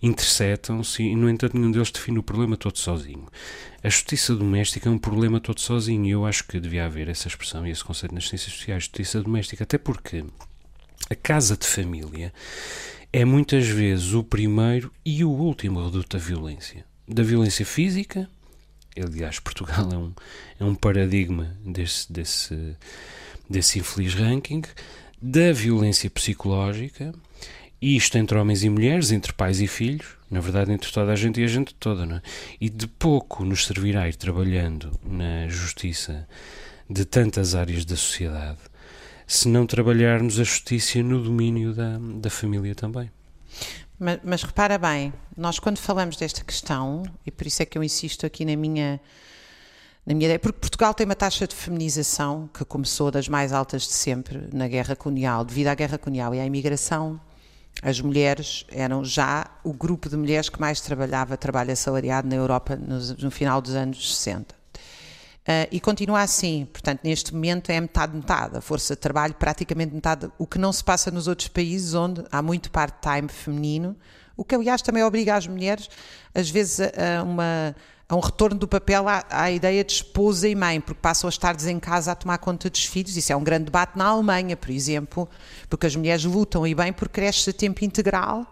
interceptam-se 0.02 1.02
e, 1.02 1.14
no 1.14 1.30
entanto, 1.30 1.56
nenhum 1.56 1.70
deles 1.70 1.90
define 1.90 2.18
o 2.18 2.22
problema 2.22 2.56
todo 2.56 2.76
sozinho. 2.76 3.28
A 3.84 3.88
justiça 3.88 4.34
doméstica 4.34 4.88
é 4.88 4.92
um 4.92 4.98
problema 4.98 5.40
todo 5.40 5.60
sozinho 5.60 6.06
e 6.06 6.10
eu 6.10 6.26
acho 6.26 6.44
que 6.44 6.58
devia 6.58 6.86
haver 6.86 7.08
essa 7.08 7.28
expressão 7.28 7.64
e 7.66 7.70
esse 7.70 7.84
conceito 7.84 8.12
nas 8.12 8.28
ciências 8.28 8.52
sociais, 8.52 8.82
justiça 8.82 9.22
doméstica, 9.22 9.62
até 9.62 9.78
porque 9.78 10.24
a 11.08 11.14
casa 11.14 11.56
de 11.56 11.66
família 11.66 12.32
é 13.12 13.24
muitas 13.24 13.66
vezes 13.66 14.14
o 14.14 14.24
primeiro 14.24 14.92
e 15.04 15.24
o 15.24 15.30
último 15.30 15.84
reduto 15.84 16.16
da 16.16 16.22
violência. 16.22 16.84
Da 17.06 17.22
violência 17.22 17.66
física, 17.66 18.28
aliás, 18.96 19.38
Portugal 19.38 19.88
é 19.92 19.96
um, 19.96 20.12
é 20.60 20.64
um 20.64 20.74
paradigma 20.74 21.56
desse, 21.64 22.12
desse, 22.12 22.76
desse 23.48 23.78
infeliz 23.78 24.14
ranking, 24.14 24.62
da 25.20 25.52
violência 25.52 26.08
psicológica 26.08 27.12
isto 27.82 28.16
entre 28.16 28.38
homens 28.38 28.62
e 28.62 28.70
mulheres, 28.70 29.10
entre 29.10 29.32
pais 29.32 29.60
e 29.60 29.66
filhos, 29.66 30.06
na 30.30 30.38
verdade 30.38 30.70
entre 30.70 30.92
toda 30.92 31.10
a 31.10 31.16
gente 31.16 31.40
e 31.40 31.44
a 31.44 31.48
gente 31.48 31.74
toda, 31.74 32.06
não 32.06 32.16
é? 32.16 32.22
E 32.60 32.70
de 32.70 32.86
pouco 32.86 33.44
nos 33.44 33.66
servirá 33.66 34.08
ir 34.08 34.14
trabalhando 34.14 34.96
na 35.04 35.48
justiça 35.48 36.28
de 36.88 37.04
tantas 37.04 37.56
áreas 37.56 37.84
da 37.84 37.96
sociedade, 37.96 38.60
se 39.34 39.48
não 39.48 39.66
trabalharmos 39.66 40.38
a 40.38 40.44
justiça 40.44 41.02
no 41.02 41.22
domínio 41.22 41.72
da, 41.72 41.98
da 41.98 42.30
família 42.30 42.74
também. 42.74 43.10
Mas, 43.98 44.20
mas, 44.24 44.42
repara 44.42 44.78
bem, 44.78 45.12
nós 45.36 45.58
quando 45.58 45.78
falamos 45.78 46.16
desta 46.16 46.42
questão, 46.42 47.04
e 47.24 47.30
por 47.30 47.46
isso 47.46 47.62
é 47.62 47.66
que 47.66 47.78
eu 47.78 47.84
insisto 47.84 48.26
aqui 48.26 48.44
na 48.44 48.56
minha, 48.56 49.00
na 50.04 50.14
minha 50.14 50.26
ideia, 50.26 50.38
porque 50.38 50.58
Portugal 50.58 50.92
tem 50.92 51.04
uma 51.04 51.14
taxa 51.14 51.46
de 51.46 51.54
feminização 51.54 52.48
que 52.52 52.64
começou 52.64 53.10
das 53.10 53.28
mais 53.28 53.52
altas 53.52 53.82
de 53.82 53.92
sempre 53.92 54.48
na 54.52 54.66
guerra 54.66 54.96
colonial, 54.96 55.44
devido 55.44 55.68
à 55.68 55.74
guerra 55.74 55.98
colonial 55.98 56.34
e 56.34 56.40
à 56.40 56.46
imigração 56.46 57.20
as 57.80 58.00
mulheres 58.00 58.66
eram 58.68 59.04
já 59.04 59.50
o 59.64 59.72
grupo 59.72 60.08
de 60.08 60.16
mulheres 60.16 60.48
que 60.48 60.60
mais 60.60 60.80
trabalhava, 60.80 61.36
trabalho 61.36 61.72
assalariado 61.72 62.28
na 62.28 62.34
Europa 62.34 62.76
no, 62.76 62.98
no 62.98 63.30
final 63.30 63.62
dos 63.62 63.74
anos 63.74 64.16
60. 64.18 64.61
Uh, 65.42 65.66
e 65.72 65.80
continua 65.80 66.20
assim, 66.20 66.68
portanto, 66.72 67.00
neste 67.02 67.34
momento 67.34 67.70
é 67.70 67.80
metade-metade, 67.80 68.56
a 68.58 68.60
força 68.60 68.94
de 68.94 69.00
trabalho 69.00 69.34
praticamente 69.34 69.92
metade, 69.92 70.30
o 70.38 70.46
que 70.46 70.56
não 70.56 70.72
se 70.72 70.84
passa 70.84 71.10
nos 71.10 71.26
outros 71.26 71.48
países 71.48 71.94
onde 71.94 72.24
há 72.30 72.40
muito 72.40 72.70
part-time 72.70 73.28
feminino, 73.28 73.96
o 74.36 74.44
que 74.44 74.54
aliás 74.54 74.82
também 74.82 75.02
obriga 75.02 75.34
as 75.34 75.46
mulheres, 75.48 75.90
às 76.32 76.48
vezes, 76.48 76.80
a 76.80 77.22
uma 77.24 77.74
a 78.08 78.14
um 78.14 78.20
retorno 78.20 78.58
do 78.58 78.68
papel 78.68 79.08
à, 79.08 79.24
à, 79.30 79.50
ideia 79.50 79.82
de 79.82 79.92
esposa 79.92 80.46
e 80.46 80.54
mãe, 80.54 80.82
porque 80.82 81.00
passam 81.00 81.28
a 81.28 81.30
estar 81.30 81.56
em 81.66 81.80
casa 81.80 82.12
a 82.12 82.14
tomar 82.14 82.36
conta 82.36 82.68
dos 82.68 82.84
filhos. 82.84 83.16
Isso 83.16 83.32
é 83.32 83.36
um 83.36 83.42
grande 83.42 83.64
debate 83.64 83.96
na 83.96 84.04
Alemanha, 84.04 84.54
por 84.54 84.68
exemplo, 84.68 85.26
porque 85.66 85.86
as 85.86 85.96
mulheres 85.96 86.22
lutam 86.24 86.66
e 86.66 86.74
bem 86.74 86.92
por 86.92 87.08
creches 87.08 87.48
a 87.48 87.54
tempo 87.54 87.82
integral. 87.82 88.46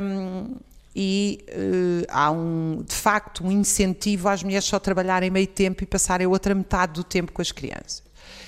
Um, 0.00 0.54
e 0.94 1.44
uh, 1.48 2.06
há 2.08 2.30
um, 2.30 2.84
de 2.86 2.94
facto 2.94 3.44
um 3.44 3.50
incentivo 3.50 4.28
às 4.28 4.42
mulheres 4.42 4.64
só 4.64 4.78
trabalharem 4.78 5.30
meio 5.30 5.46
tempo 5.46 5.82
e 5.82 5.86
passarem 5.86 6.26
outra 6.26 6.54
metade 6.54 6.92
do 6.92 7.04
tempo 7.04 7.32
com 7.32 7.42
as 7.42 7.50
crianças. 7.50 8.02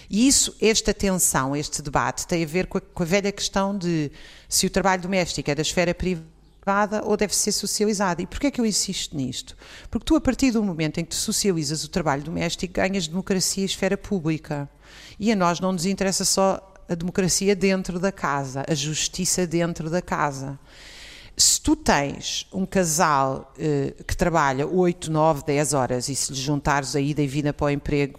E 0.09 0.29
isso, 0.29 0.55
esta 0.61 0.95
tensão, 0.95 1.57
este 1.57 1.83
debate, 1.83 2.27
tem 2.27 2.45
a 2.45 2.47
ver 2.47 2.67
com 2.67 2.79
a, 2.79 2.81
com 2.81 3.03
a 3.03 3.07
velha 3.07 3.33
questão 3.33 3.77
de 3.77 4.11
se 4.49 4.67
o 4.67 4.71
trabalho 4.71 5.03
doméstico 5.03 5.51
é 5.51 5.55
da 5.55 5.63
esfera 5.63 5.93
privada 5.93 7.03
ou 7.05 7.17
deve 7.17 7.35
ser 7.35 7.51
socializada. 7.51 8.23
E 8.23 8.27
porquê 8.27 8.47
é 8.47 8.51
que 8.51 8.61
eu 8.61 8.67
insisto 8.67 9.17
nisto? 9.17 9.57
Porque 9.91 10.05
tu, 10.05 10.15
a 10.15 10.21
partir 10.21 10.53
do 10.53 10.63
momento 10.63 10.99
em 10.99 11.05
que 11.05 11.11
tu 11.11 11.17
socializas 11.17 11.83
o 11.83 11.89
trabalho 11.89 12.23
doméstico, 12.23 12.75
ganhas 12.75 13.09
democracia 13.09 13.65
e 13.65 13.67
esfera 13.67 13.97
pública. 13.97 14.69
E 15.19 15.33
a 15.33 15.37
nós 15.37 15.59
não 15.59 15.73
nos 15.73 15.87
interessa 15.87 16.25
só 16.25 16.75
a 16.89 16.95
democracia 16.95 17.57
dentro 17.57 17.99
da 17.99 18.13
casa, 18.13 18.65
a 18.69 18.75
justiça 18.75 19.45
dentro 19.45 19.91
da 19.91 20.01
casa. 20.01 20.59
Se 21.37 21.61
tu 21.61 21.77
tens 21.77 22.47
um 22.53 22.65
casal 22.65 23.53
eh, 23.59 23.93
que 24.07 24.17
trabalha 24.17 24.67
8, 24.67 25.11
9, 25.11 25.45
10 25.45 25.75
horas 25.75 26.09
e 26.09 26.17
se 26.17 26.33
lhe 26.33 26.41
juntares 26.41 26.97
a 26.97 27.01
ida 27.01 27.21
e 27.21 27.27
vinda 27.27 27.53
para 27.53 27.67
o 27.67 27.71
emprego 27.71 28.19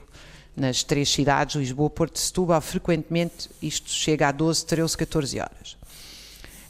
nas 0.56 0.84
três 0.84 1.10
cidades, 1.10 1.56
Lisboa, 1.56 1.90
Porto 1.90 2.16
e 2.16 2.20
Setúbal, 2.20 2.62
frequentemente 2.62 3.50
isto 3.62 3.90
chega 3.90 4.28
a 4.28 4.32
12, 4.32 4.66
13, 4.66 4.98
14 4.98 5.40
horas. 5.40 5.78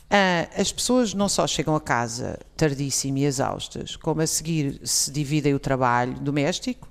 Ah, 0.09 0.47
as 0.57 0.71
pessoas 0.71 1.13
não 1.13 1.27
só 1.27 1.45
chegam 1.45 1.75
a 1.75 1.81
casa 1.81 2.39
tardíssimo 2.55 3.17
e 3.17 3.25
exaustas, 3.25 3.95
como 3.95 4.21
a 4.21 4.27
seguir 4.27 4.79
se 4.83 5.11
dividem 5.11 5.53
o 5.53 5.59
trabalho 5.59 6.13
doméstico, 6.13 6.87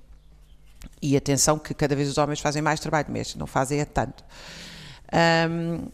e 1.00 1.16
atenção 1.16 1.58
que 1.58 1.74
cada 1.74 1.94
vez 1.96 2.08
os 2.08 2.18
homens 2.18 2.40
fazem 2.40 2.62
mais 2.62 2.80
trabalho 2.80 3.06
doméstico, 3.06 3.38
não 3.38 3.46
fazem 3.46 3.80
é 3.80 3.84
tanto. 3.84 4.24
Um, 5.50 5.88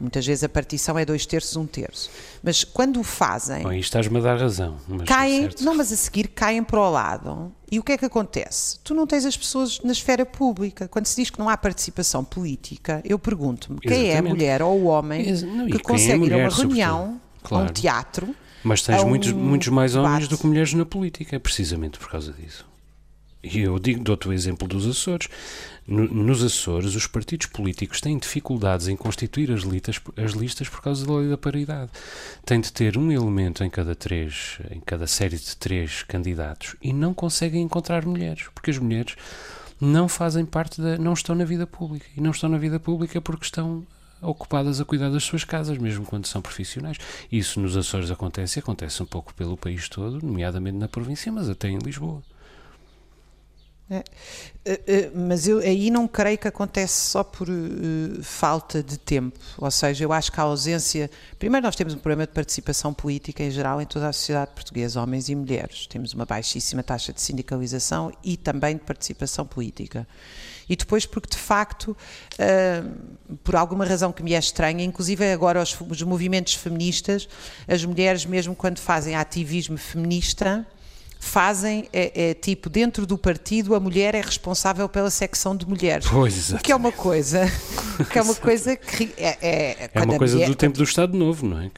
muitas 0.00 0.26
vezes 0.26 0.44
a 0.44 0.48
partição 0.48 0.98
é 0.98 1.04
dois 1.04 1.26
terços, 1.26 1.56
um 1.56 1.66
terço. 1.66 2.10
Mas 2.42 2.64
quando 2.64 3.00
o 3.00 3.02
fazem. 3.02 3.62
Bom, 3.62 3.72
estás-me 3.72 4.18
a 4.18 4.20
dar 4.20 4.38
razão. 4.38 4.76
Caem, 5.06 5.48
não, 5.60 5.74
mas 5.74 5.92
a 5.92 5.96
seguir 5.96 6.28
caem 6.28 6.62
para 6.62 6.80
o 6.80 6.90
lado. 6.90 7.52
E 7.70 7.78
o 7.78 7.82
que 7.82 7.92
é 7.92 7.98
que 7.98 8.04
acontece? 8.04 8.78
Tu 8.84 8.94
não 8.94 9.06
tens 9.06 9.24
as 9.24 9.36
pessoas 9.36 9.80
na 9.80 9.92
esfera 9.92 10.26
pública. 10.26 10.86
Quando 10.88 11.06
se 11.06 11.16
diz 11.16 11.30
que 11.30 11.38
não 11.38 11.48
há 11.48 11.56
participação 11.56 12.22
política, 12.22 13.00
eu 13.04 13.18
pergunto-me 13.18 13.80
quem 13.80 14.10
é 14.10 14.18
a 14.18 14.22
mulher 14.22 14.62
ou 14.62 14.78
o 14.80 14.84
homem 14.84 15.32
não, 15.42 15.66
que 15.66 15.76
é 15.76 15.80
consegue 15.80 16.24
é 16.24 16.26
ir 16.26 16.34
a 16.34 16.36
uma 16.36 16.48
reunião, 16.48 17.20
claro. 17.42 17.66
a 17.66 17.70
um 17.70 17.72
teatro. 17.72 18.34
Mas 18.62 18.82
tens 18.82 19.02
muitos, 19.04 19.32
um 19.32 19.38
muitos 19.38 19.68
mais 19.68 19.96
homens 19.96 20.12
debate. 20.12 20.30
do 20.30 20.38
que 20.38 20.46
mulheres 20.46 20.72
na 20.74 20.84
política, 20.84 21.40
precisamente 21.40 21.98
por 21.98 22.10
causa 22.10 22.32
disso. 22.32 22.71
E 23.42 23.60
eu 23.60 23.78
dou-te 23.78 24.28
o 24.28 24.32
exemplo 24.32 24.68
dos 24.68 24.86
Açores. 24.86 25.28
No, 25.86 26.06
nos 26.06 26.44
Açores, 26.44 26.94
os 26.94 27.08
partidos 27.08 27.46
políticos 27.48 28.00
têm 28.00 28.16
dificuldades 28.16 28.86
em 28.86 28.96
constituir 28.96 29.50
as 29.50 29.62
listas, 29.62 30.00
as 30.16 30.32
listas 30.32 30.68
por 30.68 30.80
causa 30.80 31.04
da 31.04 31.12
lei 31.12 31.28
da 31.28 31.36
paridade. 31.36 31.90
Tem 32.46 32.60
de 32.60 32.72
ter 32.72 32.96
um 32.96 33.10
elemento 33.10 33.64
em 33.64 33.70
cada 33.70 33.94
três, 33.96 34.58
em 34.70 34.78
cada 34.80 35.08
série 35.08 35.36
de 35.36 35.56
três 35.56 36.04
candidatos 36.04 36.76
e 36.80 36.92
não 36.92 37.12
conseguem 37.12 37.62
encontrar 37.62 38.06
mulheres, 38.06 38.46
porque 38.54 38.70
as 38.70 38.78
mulheres 38.78 39.16
não 39.80 40.08
fazem 40.08 40.46
parte 40.46 40.80
da, 40.80 40.96
não 40.96 41.12
estão 41.12 41.34
na 41.34 41.44
vida 41.44 41.66
pública 41.66 42.06
e 42.16 42.20
não 42.20 42.30
estão 42.30 42.48
na 42.48 42.58
vida 42.58 42.78
pública 42.78 43.20
porque 43.20 43.44
estão 43.44 43.84
ocupadas 44.20 44.80
a 44.80 44.84
cuidar 44.84 45.10
das 45.10 45.24
suas 45.24 45.42
casas, 45.42 45.76
mesmo 45.78 46.06
quando 46.06 46.26
são 46.26 46.40
profissionais. 46.40 46.96
Isso 47.30 47.58
nos 47.58 47.76
Açores 47.76 48.08
acontece, 48.08 48.60
acontece 48.60 49.02
um 49.02 49.06
pouco 49.06 49.34
pelo 49.34 49.56
país 49.56 49.88
todo, 49.88 50.24
nomeadamente 50.24 50.78
na 50.78 50.86
província, 50.86 51.32
mas 51.32 51.48
até 51.48 51.68
em 51.68 51.78
Lisboa. 51.78 52.22
É. 53.92 54.02
Eh, 54.64 54.80
eh, 54.86 55.10
mas 55.14 55.46
eu 55.46 55.58
aí 55.58 55.90
não 55.90 56.08
creio 56.08 56.38
que 56.38 56.48
acontece 56.48 57.10
só 57.10 57.22
por 57.22 57.46
uh, 57.46 58.22
falta 58.22 58.82
de 58.82 58.96
tempo. 58.96 59.38
Ou 59.58 59.70
seja, 59.70 60.02
eu 60.02 60.12
acho 60.14 60.32
que 60.32 60.40
a 60.40 60.44
ausência. 60.44 61.10
Primeiro, 61.38 61.66
nós 61.66 61.76
temos 61.76 61.92
um 61.92 61.98
problema 61.98 62.26
de 62.26 62.32
participação 62.32 62.94
política 62.94 63.42
em 63.42 63.50
geral 63.50 63.82
em 63.82 63.84
toda 63.84 64.08
a 64.08 64.12
sociedade 64.12 64.52
portuguesa, 64.54 65.02
homens 65.02 65.28
e 65.28 65.34
mulheres. 65.34 65.86
Temos 65.86 66.14
uma 66.14 66.24
baixíssima 66.24 66.82
taxa 66.82 67.12
de 67.12 67.20
sindicalização 67.20 68.10
e 68.24 68.34
também 68.34 68.76
de 68.76 68.82
participação 68.82 69.44
política. 69.44 70.08
E 70.66 70.74
depois, 70.74 71.04
porque 71.04 71.28
de 71.28 71.36
facto, 71.36 71.88
uh, 71.88 73.36
por 73.44 73.56
alguma 73.56 73.84
razão 73.84 74.10
que 74.10 74.22
me 74.22 74.32
é 74.32 74.38
estranha, 74.38 74.82
inclusive 74.82 75.30
agora 75.30 75.60
os, 75.60 75.76
os 75.78 76.02
movimentos 76.02 76.54
feministas, 76.54 77.28
as 77.68 77.84
mulheres, 77.84 78.24
mesmo 78.24 78.56
quando 78.56 78.78
fazem 78.78 79.14
ativismo 79.14 79.76
feminista 79.76 80.66
fazem, 81.22 81.88
é, 81.92 82.30
é, 82.30 82.34
tipo, 82.34 82.68
dentro 82.68 83.06
do 83.06 83.16
partido, 83.16 83.76
a 83.76 83.80
mulher 83.80 84.12
é 84.12 84.20
responsável 84.20 84.88
pela 84.88 85.08
secção 85.08 85.56
de 85.56 85.66
mulheres. 85.66 86.06
Pois, 86.10 86.36
exatamente. 86.36 86.60
O 86.60 86.64
que 86.64 86.72
é 86.72 86.76
uma 86.76 86.90
coisa, 86.92 87.50
que 88.10 88.18
é 88.18 88.22
uma 88.22 88.34
coisa 88.34 88.76
que 88.76 89.14
é, 89.16 89.38
é, 89.40 89.90
é 89.94 90.02
uma 90.02 90.18
coisa 90.18 90.34
mulher, 90.34 90.48
do 90.48 90.56
tempo 90.56 90.76
do 90.76 90.82
Estado 90.82 91.16
Novo, 91.16 91.46
não 91.46 91.60
é? 91.60 91.70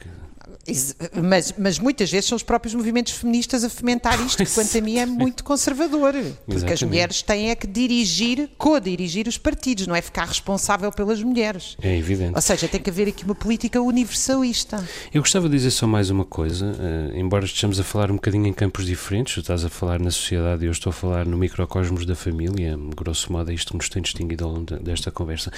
Mas, 1.21 1.53
mas 1.57 1.77
muitas 1.77 2.11
vezes 2.11 2.27
são 2.27 2.35
os 2.35 2.41
próprios 2.41 2.73
movimentos 2.73 3.13
feministas 3.13 3.63
a 3.63 3.69
fomentar 3.69 4.19
isto, 4.25 4.43
que 4.43 4.51
quanto 4.51 4.75
a 4.77 4.81
mim 4.81 4.97
é 4.97 5.05
muito 5.05 5.43
conservador. 5.43 6.13
Porque 6.13 6.25
Exatamente. 6.47 6.73
as 6.73 6.83
mulheres 6.83 7.21
têm 7.21 7.49
é 7.51 7.55
que 7.55 7.67
dirigir, 7.67 8.49
co-dirigir 8.57 9.27
os 9.27 9.37
partidos, 9.37 9.85
não 9.85 9.95
é 9.95 10.01
ficar 10.01 10.25
responsável 10.25 10.91
pelas 10.91 11.21
mulheres. 11.21 11.77
É 11.81 11.95
evidente. 11.95 12.33
Ou 12.35 12.41
seja, 12.41 12.67
tem 12.67 12.81
que 12.81 12.89
haver 12.89 13.07
aqui 13.07 13.23
uma 13.23 13.35
política 13.35 13.79
universalista. 13.79 14.83
Eu 15.13 15.21
gostava 15.21 15.47
de 15.47 15.55
dizer 15.55 15.71
só 15.71 15.85
mais 15.85 16.09
uma 16.09 16.25
coisa, 16.25 16.65
uh, 16.65 17.17
embora 17.17 17.45
estejamos 17.45 17.79
a 17.79 17.83
falar 17.83 18.09
um 18.09 18.15
bocadinho 18.15 18.47
em 18.47 18.53
campos 18.53 18.85
diferentes, 18.85 19.35
tu 19.35 19.41
estás 19.41 19.63
a 19.63 19.69
falar 19.69 19.99
na 19.99 20.09
sociedade 20.09 20.63
e 20.63 20.67
eu 20.67 20.71
estou 20.71 20.89
a 20.89 20.93
falar 20.93 21.25
no 21.27 21.37
microcosmos 21.37 22.05
da 22.05 22.15
família, 22.15 22.75
grosso 22.95 23.31
modo 23.31 23.51
é 23.51 23.53
isto 23.53 23.71
que 23.71 23.77
nos 23.77 23.89
tem 23.89 24.01
distinguido 24.01 24.45
ao 24.45 24.51
longo 24.51 24.65
desta 24.79 25.11
conversa. 25.11 25.51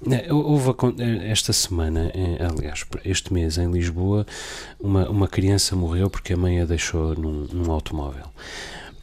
Uh, 0.00 0.34
houve 0.34 0.68
esta 1.26 1.52
semana, 1.52 2.10
uh, 2.14 2.58
aliás, 2.58 2.84
este 3.04 3.32
mês 3.32 3.58
em 3.58 3.70
Lisboa, 3.70 4.26
uma, 4.78 5.08
uma 5.08 5.28
criança 5.28 5.74
morreu 5.76 6.08
porque 6.10 6.32
a 6.32 6.36
mãe 6.36 6.60
a 6.60 6.64
deixou 6.64 7.14
num, 7.14 7.46
num 7.52 7.70
automóvel. 7.70 8.24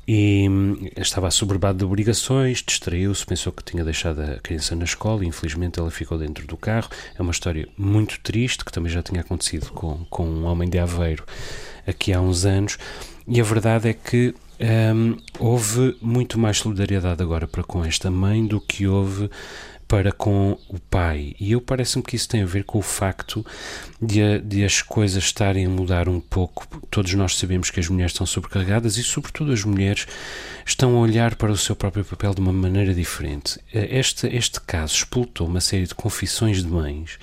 E 0.07 0.47
hum, 0.47 0.87
estava 0.95 1.27
assoberbado 1.27 1.79
de 1.79 1.85
obrigações, 1.85 2.61
distraiu-se, 2.61 3.25
pensou 3.25 3.51
que 3.51 3.63
tinha 3.63 3.83
deixado 3.83 4.21
a 4.21 4.39
criança 4.39 4.75
na 4.75 4.83
escola 4.83 5.23
e 5.23 5.27
infelizmente 5.27 5.79
ela 5.79 5.89
ficou 5.89 6.17
dentro 6.17 6.45
do 6.45 6.55
carro. 6.55 6.89
É 7.17 7.21
uma 7.21 7.31
história 7.31 7.67
muito 7.75 8.19
triste, 8.21 8.63
que 8.63 8.71
também 8.71 8.91
já 8.91 9.01
tinha 9.01 9.21
acontecido 9.21 9.71
com, 9.71 10.05
com 10.09 10.27
um 10.27 10.45
homem 10.45 10.69
de 10.69 10.77
Aveiro 10.77 11.25
aqui 11.87 12.13
há 12.13 12.21
uns 12.21 12.45
anos. 12.45 12.77
E 13.27 13.41
a 13.41 13.43
verdade 13.43 13.89
é 13.89 13.93
que 13.93 14.35
hum, 14.93 15.17
houve 15.39 15.97
muito 15.99 16.37
mais 16.37 16.57
solidariedade 16.57 17.23
agora 17.23 17.47
para 17.47 17.63
com 17.63 17.83
esta 17.83 18.11
mãe 18.11 18.45
do 18.45 18.61
que 18.61 18.85
houve 18.85 19.29
para 19.95 20.11
com 20.11 20.57
o 20.67 20.77
pai. 20.77 21.33
E 21.39 21.53
eu 21.53 21.61
parece-me 21.61 22.03
que 22.03 22.17
isso 22.17 22.27
tem 22.27 22.41
a 22.41 22.45
ver 22.45 22.65
com 22.65 22.77
o 22.77 22.81
facto 22.81 23.45
de, 24.01 24.39
de, 24.41 24.65
as 24.65 24.81
coisas 24.81 25.23
estarem 25.23 25.65
a 25.65 25.69
mudar 25.69 26.09
um 26.09 26.19
pouco. 26.19 26.67
Todos 26.91 27.13
nós 27.13 27.37
sabemos 27.37 27.69
que 27.71 27.79
as 27.79 27.87
mulheres 27.87 28.11
estão 28.11 28.27
sobrecarregadas 28.27 28.97
e, 28.97 29.03
sobretudo, 29.03 29.53
as 29.53 29.63
mulheres 29.63 30.05
estão 30.65 30.97
a 30.97 30.99
olhar 30.99 31.35
para 31.35 31.49
o 31.49 31.55
seu 31.55 31.77
próprio 31.77 32.03
papel 32.03 32.33
de 32.33 32.41
uma 32.41 32.51
maneira 32.51 32.93
diferente. 32.93 33.57
Este, 33.73 34.27
este 34.27 34.59
caso 34.59 34.95
explotou 34.95 35.47
uma 35.47 35.61
série 35.61 35.87
de 35.87 35.95
confissões 35.95 36.61
de 36.61 36.69
mães 36.69 37.17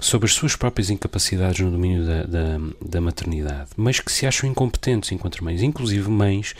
sobre 0.00 0.26
as 0.26 0.32
suas 0.32 0.56
próprias 0.56 0.88
incapacidades 0.88 1.60
no 1.60 1.70
domínio 1.70 2.06
da, 2.06 2.22
da, 2.22 2.58
da, 2.80 3.00
maternidade, 3.02 3.72
mas 3.76 4.00
que 4.00 4.10
se 4.10 4.26
acham 4.26 4.48
incompetentes 4.48 5.12
enquanto 5.12 5.44
mães, 5.44 5.60
inclusive 5.60 6.08
mães 6.08 6.54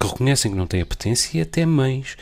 que 0.00 0.06
reconhecem 0.06 0.50
que 0.50 0.56
não 0.56 0.66
têm 0.66 0.80
apetência 0.80 1.36
e 1.36 1.42
até 1.42 1.66
mães 1.66 2.16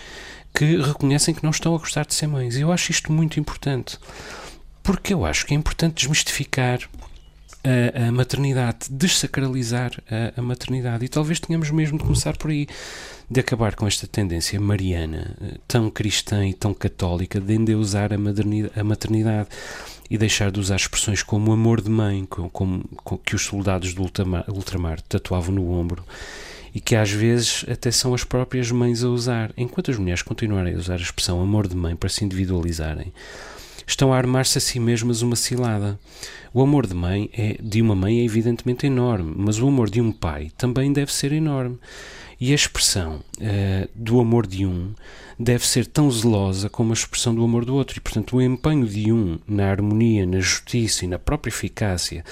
que 0.55 0.77
reconhecem 0.77 1.35
que 1.35 1.43
não 1.43 1.51
estão 1.51 1.75
a 1.75 1.79
gostar 1.79 2.07
de 2.07 2.15
ser 2.15 2.29
mães. 2.29 2.57
E 2.57 2.61
eu 2.61 2.71
acho 2.71 2.93
isto 2.93 3.13
muito 3.13 3.41
importante, 3.41 3.99
porque 4.83 5.13
eu 5.13 5.25
acho 5.27 5.45
que 5.45 5.53
é 5.53 5.57
importante 5.57 5.97
desmistificar 5.97 6.79
a, 7.65 8.09
a 8.09 8.13
maternidade, 8.13 8.89
desacralizar 8.89 9.93
a, 10.09 10.41
a, 10.41 10.43
maternidade. 10.43 11.05
E 11.05 11.09
talvez 11.09 11.41
tenhamos 11.41 11.71
mesmo 11.71 11.99
de 11.99 12.05
começar 12.05 12.37
por 12.37 12.51
aí, 12.51 12.69
de 13.29 13.41
acabar 13.41 13.75
com 13.75 13.87
esta 13.87 14.07
tendência 14.07 14.61
mariana, 14.61 15.35
eh, 15.41 15.59
tão 15.67 15.91
cristã 15.91 16.47
e 16.47 16.53
tão 16.53 16.73
católica, 16.75 17.41
de 17.41 17.55
endeusar 17.55 18.11
a, 18.13 18.17
a 18.81 18.85
maternidade 18.85 19.49
e 20.11 20.19
deixar 20.19 20.51
de 20.51 20.61
usar 20.61 20.77
expressões 20.77 21.23
como 21.23 21.53
amor 21.53 21.81
de 21.81 21.91
mãe, 21.91 22.27
como, 22.27 22.51
como 22.51 23.19
que 23.25 23.35
os 23.35 23.43
soldados 23.43 23.95
do 23.95 24.03
ultramar, 24.03 24.45
ultramar 24.49 25.01
tatuavam 25.01 25.55
no 25.55 25.71
ombro 25.71 26.05
e 26.75 26.81
que 26.81 26.97
às 26.97 27.11
vezes 27.11 27.65
até 27.71 27.91
são 27.91 28.13
as 28.13 28.25
próprias 28.25 28.71
mães 28.73 29.05
a 29.05 29.09
usar. 29.09 29.53
Enquanto 29.57 29.93
as 29.93 29.99
mulheres 29.99 30.23
continuarem 30.23 30.75
a 30.75 30.79
usar 30.79 30.95
a 30.95 31.03
expressão 31.03 31.41
amor 31.41 31.69
de 31.69 31.77
mãe 31.77 31.95
para 31.95 32.09
se 32.09 32.25
individualizarem, 32.25 33.13
estão 33.87 34.13
a 34.13 34.17
armar-se 34.17 34.59
a 34.59 34.61
si 34.61 34.81
mesmas 34.81 35.23
uma 35.23 35.37
cilada. 35.37 35.99
O 36.53 36.61
amor 36.61 36.87
de 36.87 36.95
mãe 36.95 37.31
é 37.33 37.57
de 37.63 37.81
uma 37.81 37.95
mãe 37.95 38.21
é 38.21 38.25
evidentemente 38.25 38.87
enorme, 38.87 39.33
mas 39.37 39.61
o 39.61 39.69
amor 39.69 39.89
de 39.89 40.01
um 40.01 40.11
pai 40.11 40.51
também 40.59 40.93
deve 40.93 41.13
ser 41.13 41.33
enorme. 41.33 41.79
E 42.41 42.53
a 42.53 42.55
expressão 42.55 43.21
uh, 43.39 43.89
do 43.95 44.21
amor 44.21 44.47
de 44.47 44.67
um 44.67 44.93
deve 45.39 45.67
ser 45.67 45.87
tão 45.87 46.11
zelosa 46.11 46.69
como 46.69 46.91
a 46.91 46.95
expressão 46.95 47.35
do 47.35 47.43
amor 47.43 47.65
do 47.65 47.75
outro. 47.75 47.97
E, 47.97 48.01
portanto, 48.01 48.37
o 48.37 48.43
empenho 48.43 48.87
de 48.87 49.13
um 49.13 49.39
na 49.47 49.71
harmonia, 49.71 50.27
na 50.27 50.41
justiça 50.41 51.05
e 51.05 51.09
na 51.09 51.19
própria 51.19 51.51
eficácia 51.51 52.25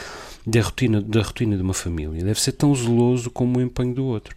da 0.46 0.60
rotina, 0.60 1.00
da 1.00 1.22
rotina 1.22 1.56
de 1.56 1.62
uma 1.62 1.74
família 1.74 2.24
deve 2.24 2.40
ser 2.40 2.52
tão 2.52 2.74
zeloso 2.74 3.30
como 3.30 3.58
o 3.58 3.62
empenho 3.62 3.94
do 3.94 4.04
outro. 4.04 4.34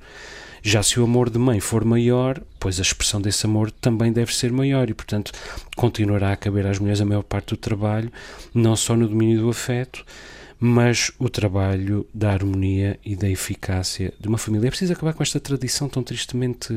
Já 0.62 0.82
se 0.82 1.00
o 1.00 1.04
amor 1.04 1.30
de 1.30 1.38
mãe 1.38 1.60
for 1.60 1.86
maior, 1.86 2.42
pois 2.60 2.80
a 2.80 2.82
expressão 2.82 3.22
desse 3.22 3.46
amor 3.46 3.70
também 3.70 4.12
deve 4.12 4.34
ser 4.36 4.52
maior 4.52 4.90
e, 4.90 4.96
portanto, 4.96 5.32
continuará 5.76 6.32
a 6.32 6.36
caber 6.36 6.66
às 6.66 6.80
mulheres 6.80 7.02
a 7.02 7.06
maior 7.06 7.22
parte 7.22 7.50
do 7.50 7.58
trabalho, 7.58 8.12
não 8.52 8.76
só 8.76 8.96
no 8.96 9.08
domínio 9.08 9.42
do 9.42 9.50
afeto, 9.50 10.04
mas 10.60 11.12
o 11.20 11.30
trabalho 11.30 12.08
da 12.14 12.32
harmonia 12.32 13.00
e 13.04 13.16
da 13.16 13.30
eficácia 13.30 14.14
de 14.20 14.28
uma 14.28 14.38
família. 14.38 14.68
É 14.68 14.70
preciso 14.70 14.94
acabar 14.94 15.14
com 15.14 15.24
esta 15.24 15.40
tradição 15.40 15.90
tão 15.90 16.04
tristemente 16.04 16.74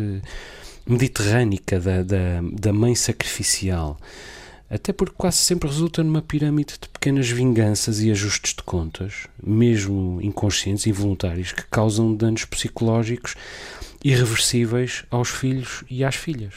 mediterrânica 0.87 1.79
da, 1.79 2.03
da, 2.03 2.41
da 2.53 2.73
mãe 2.73 2.95
sacrificial 2.95 3.99
Até 4.71 4.93
porque 4.93 5.15
quase 5.17 5.37
sempre 5.37 5.69
resulta 5.69 6.03
numa 6.03 6.23
pirâmide 6.23 6.75
de 6.81 6.89
pequenas 6.89 7.29
vinganças 7.29 8.01
e 8.01 8.11
ajustes 8.11 8.55
de 8.55 8.63
contas, 8.63 9.27
mesmo 9.43 10.19
inconscientes, 10.23 10.87
involuntários, 10.87 11.53
que 11.53 11.65
causam 11.71 12.15
danos 12.15 12.45
psicológicos 12.45 13.35
irreversíveis 14.03 15.05
aos 15.11 15.29
filhos 15.29 15.85
e 15.91 16.05
às 16.05 16.15
filhas. 16.15 16.55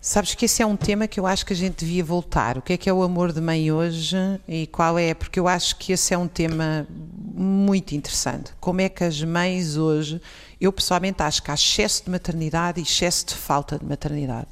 Sabes 0.00 0.34
que 0.34 0.44
esse 0.44 0.62
é 0.62 0.66
um 0.66 0.76
tema 0.76 1.08
que 1.08 1.18
eu 1.18 1.26
acho 1.26 1.44
que 1.44 1.52
a 1.52 1.56
gente 1.56 1.84
devia 1.84 2.04
voltar. 2.04 2.58
O 2.58 2.62
que 2.62 2.72
é 2.72 2.76
que 2.76 2.88
é 2.88 2.92
o 2.92 3.02
amor 3.02 3.32
de 3.32 3.40
mãe 3.40 3.72
hoje 3.72 4.16
e 4.46 4.66
qual 4.68 4.98
é? 4.98 5.14
Porque 5.14 5.40
eu 5.40 5.48
acho 5.48 5.76
que 5.76 5.92
esse 5.92 6.14
é 6.14 6.18
um 6.18 6.28
tema 6.28 6.86
muito 7.34 7.94
interessante. 7.94 8.52
Como 8.60 8.80
é 8.80 8.88
que 8.88 9.02
as 9.02 9.22
mães 9.22 9.76
hoje. 9.76 10.20
Eu 10.60 10.72
pessoalmente 10.72 11.22
acho 11.22 11.42
que 11.42 11.50
há 11.50 11.54
excesso 11.54 12.04
de 12.04 12.10
maternidade 12.10 12.80
e 12.80 12.82
excesso 12.82 13.26
de 13.26 13.34
falta 13.34 13.78
de 13.78 13.84
maternidade. 13.84 14.48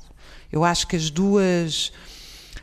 Eu 0.52 0.64
acho 0.64 0.86
que 0.86 0.96
as 0.96 1.08
duas 1.08 1.92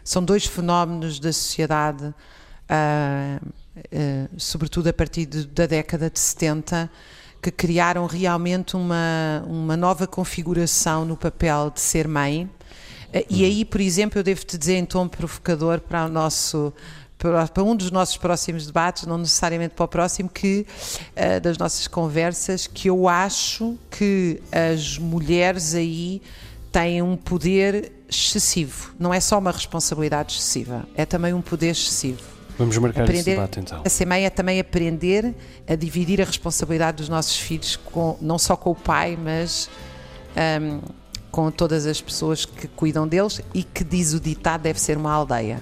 são 0.04 0.24
dois 0.24 0.46
fenómenos 0.46 1.20
da 1.20 1.32
sociedade, 1.32 2.06
uh, 2.06 3.46
uh, 3.46 4.30
sobretudo 4.38 4.88
a 4.88 4.94
partir 4.94 5.26
de, 5.26 5.46
da 5.46 5.66
década 5.66 6.10
de 6.10 6.20
70, 6.20 6.90
que 7.42 7.52
criaram 7.52 8.06
realmente 8.06 8.76
uma, 8.76 9.44
uma 9.48 9.76
nova 9.76 10.06
configuração 10.06 11.04
no 11.06 11.18
papel 11.18 11.72
de 11.72 11.82
ser 11.82 12.08
mãe. 12.08 12.50
Uh, 13.14 13.26
e 13.30 13.46
aí, 13.46 13.66
por 13.66 13.82
exemplo, 13.82 14.20
eu 14.20 14.24
devo 14.24 14.44
te 14.46 14.58
dizer 14.58 14.76
em 14.76 14.86
tom 14.86 15.08
provocador 15.08 15.80
para 15.80 16.06
o 16.06 16.10
nosso 16.10 16.74
para 17.54 17.64
um 17.64 17.76
dos 17.76 17.92
nossos 17.92 18.18
próximos 18.18 18.66
debates, 18.66 19.06
não 19.06 19.20
necessariamente 19.20 19.76
para 19.76 19.86
o 19.86 19.88
próximo, 19.88 20.28
que 20.28 20.66
uh, 21.16 21.40
das 21.40 21.56
nossas 21.56 21.88
conversas, 21.88 22.66
que 22.66 22.90
eu 22.90 23.08
acho 23.08 23.78
que 23.92 24.42
as 24.52 24.98
mulheres 24.98 25.76
aí 25.76 26.20
têm 26.72 27.02
um 27.02 27.16
poder 27.16 27.92
excessivo. 28.10 28.94
Não 29.00 29.14
é 29.14 29.20
só 29.20 29.38
uma 29.38 29.52
responsabilidade 29.52 30.34
excessiva, 30.34 30.88
é 30.96 31.06
também 31.06 31.32
um 31.34 31.42
poder 31.42 31.70
excessivo. 31.70 32.22
Vamos 32.58 32.78
marcar 32.78 33.04
aprender, 33.04 33.20
esse 33.20 33.30
debate 33.32 33.60
então. 33.60 33.82
A 33.86 33.90
CMEI 33.90 34.26
é 34.26 34.30
também 34.30 34.60
aprender 34.60 35.34
a 35.68 35.76
dividir 35.76 36.22
a 36.22 36.26
responsabilidade 36.26 36.98
dos 36.98 37.10
nossos 37.10 37.38
filhos, 37.38 37.76
com, 37.76 38.18
não 38.22 38.38
só 38.38 38.56
com 38.56 38.72
o 38.72 38.76
pai, 38.76 39.18
mas 39.22 39.70
um, 40.62 40.82
com 41.32 41.50
todas 41.50 41.86
as 41.86 42.02
pessoas 42.02 42.46
que 42.46 42.68
cuidam 42.68 43.08
deles 43.08 43.42
e 43.54 43.64
que 43.64 43.84
diz 43.84 44.14
o 44.14 44.20
ditado 44.20 44.62
deve 44.62 44.80
ser 44.80 44.98
uma 44.98 45.12
aldeia. 45.12 45.62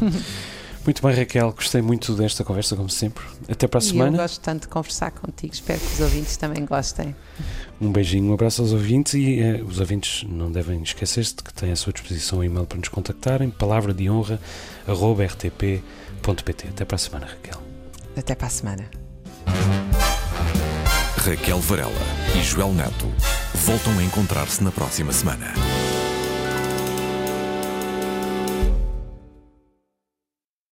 Muito 0.84 1.06
bem, 1.06 1.14
Raquel, 1.14 1.52
gostei 1.52 1.82
muito 1.82 2.14
desta 2.14 2.42
conversa, 2.42 2.74
como 2.74 2.88
sempre. 2.88 3.22
Até 3.48 3.68
para 3.68 3.80
a 3.80 3.82
e 3.82 3.84
semana. 3.84 4.16
Eu 4.16 4.22
gosto 4.22 4.40
tanto 4.40 4.62
de 4.62 4.68
conversar 4.68 5.10
contigo, 5.10 5.52
espero 5.52 5.78
que 5.78 5.92
os 5.92 6.00
ouvintes 6.00 6.36
também 6.38 6.64
gostem. 6.64 7.14
Um 7.78 7.92
beijinho, 7.92 8.30
um 8.30 8.34
abraço 8.34 8.62
aos 8.62 8.72
ouvintes 8.72 9.12
e 9.14 9.40
eh, 9.40 9.62
os 9.62 9.78
ouvintes 9.78 10.26
não 10.28 10.50
devem 10.50 10.82
esquecer-se 10.82 11.36
de 11.36 11.42
que 11.42 11.52
têm 11.52 11.70
à 11.70 11.76
sua 11.76 11.92
disposição 11.92 12.38
um 12.38 12.44
e-mail 12.44 12.66
para 12.66 12.78
nos 12.78 12.88
contactarem, 12.88 13.50
palavra 13.50 13.92
de 13.92 14.08
honra, 14.08 14.40
rtp.pt. 14.88 16.68
Até 16.68 16.84
para 16.86 16.96
a 16.96 16.98
semana, 16.98 17.26
Raquel. 17.26 17.62
Até 18.16 18.34
para 18.34 18.46
a 18.46 18.50
semana. 18.50 18.90
Raquel 21.20 21.60
Varela 21.60 21.92
e 22.34 22.42
Joel 22.42 22.72
Neto 22.72 23.06
voltam 23.54 23.98
a 23.98 24.02
encontrar-se 24.02 24.64
na 24.64 24.72
próxima 24.72 25.12
semana. 25.12 25.52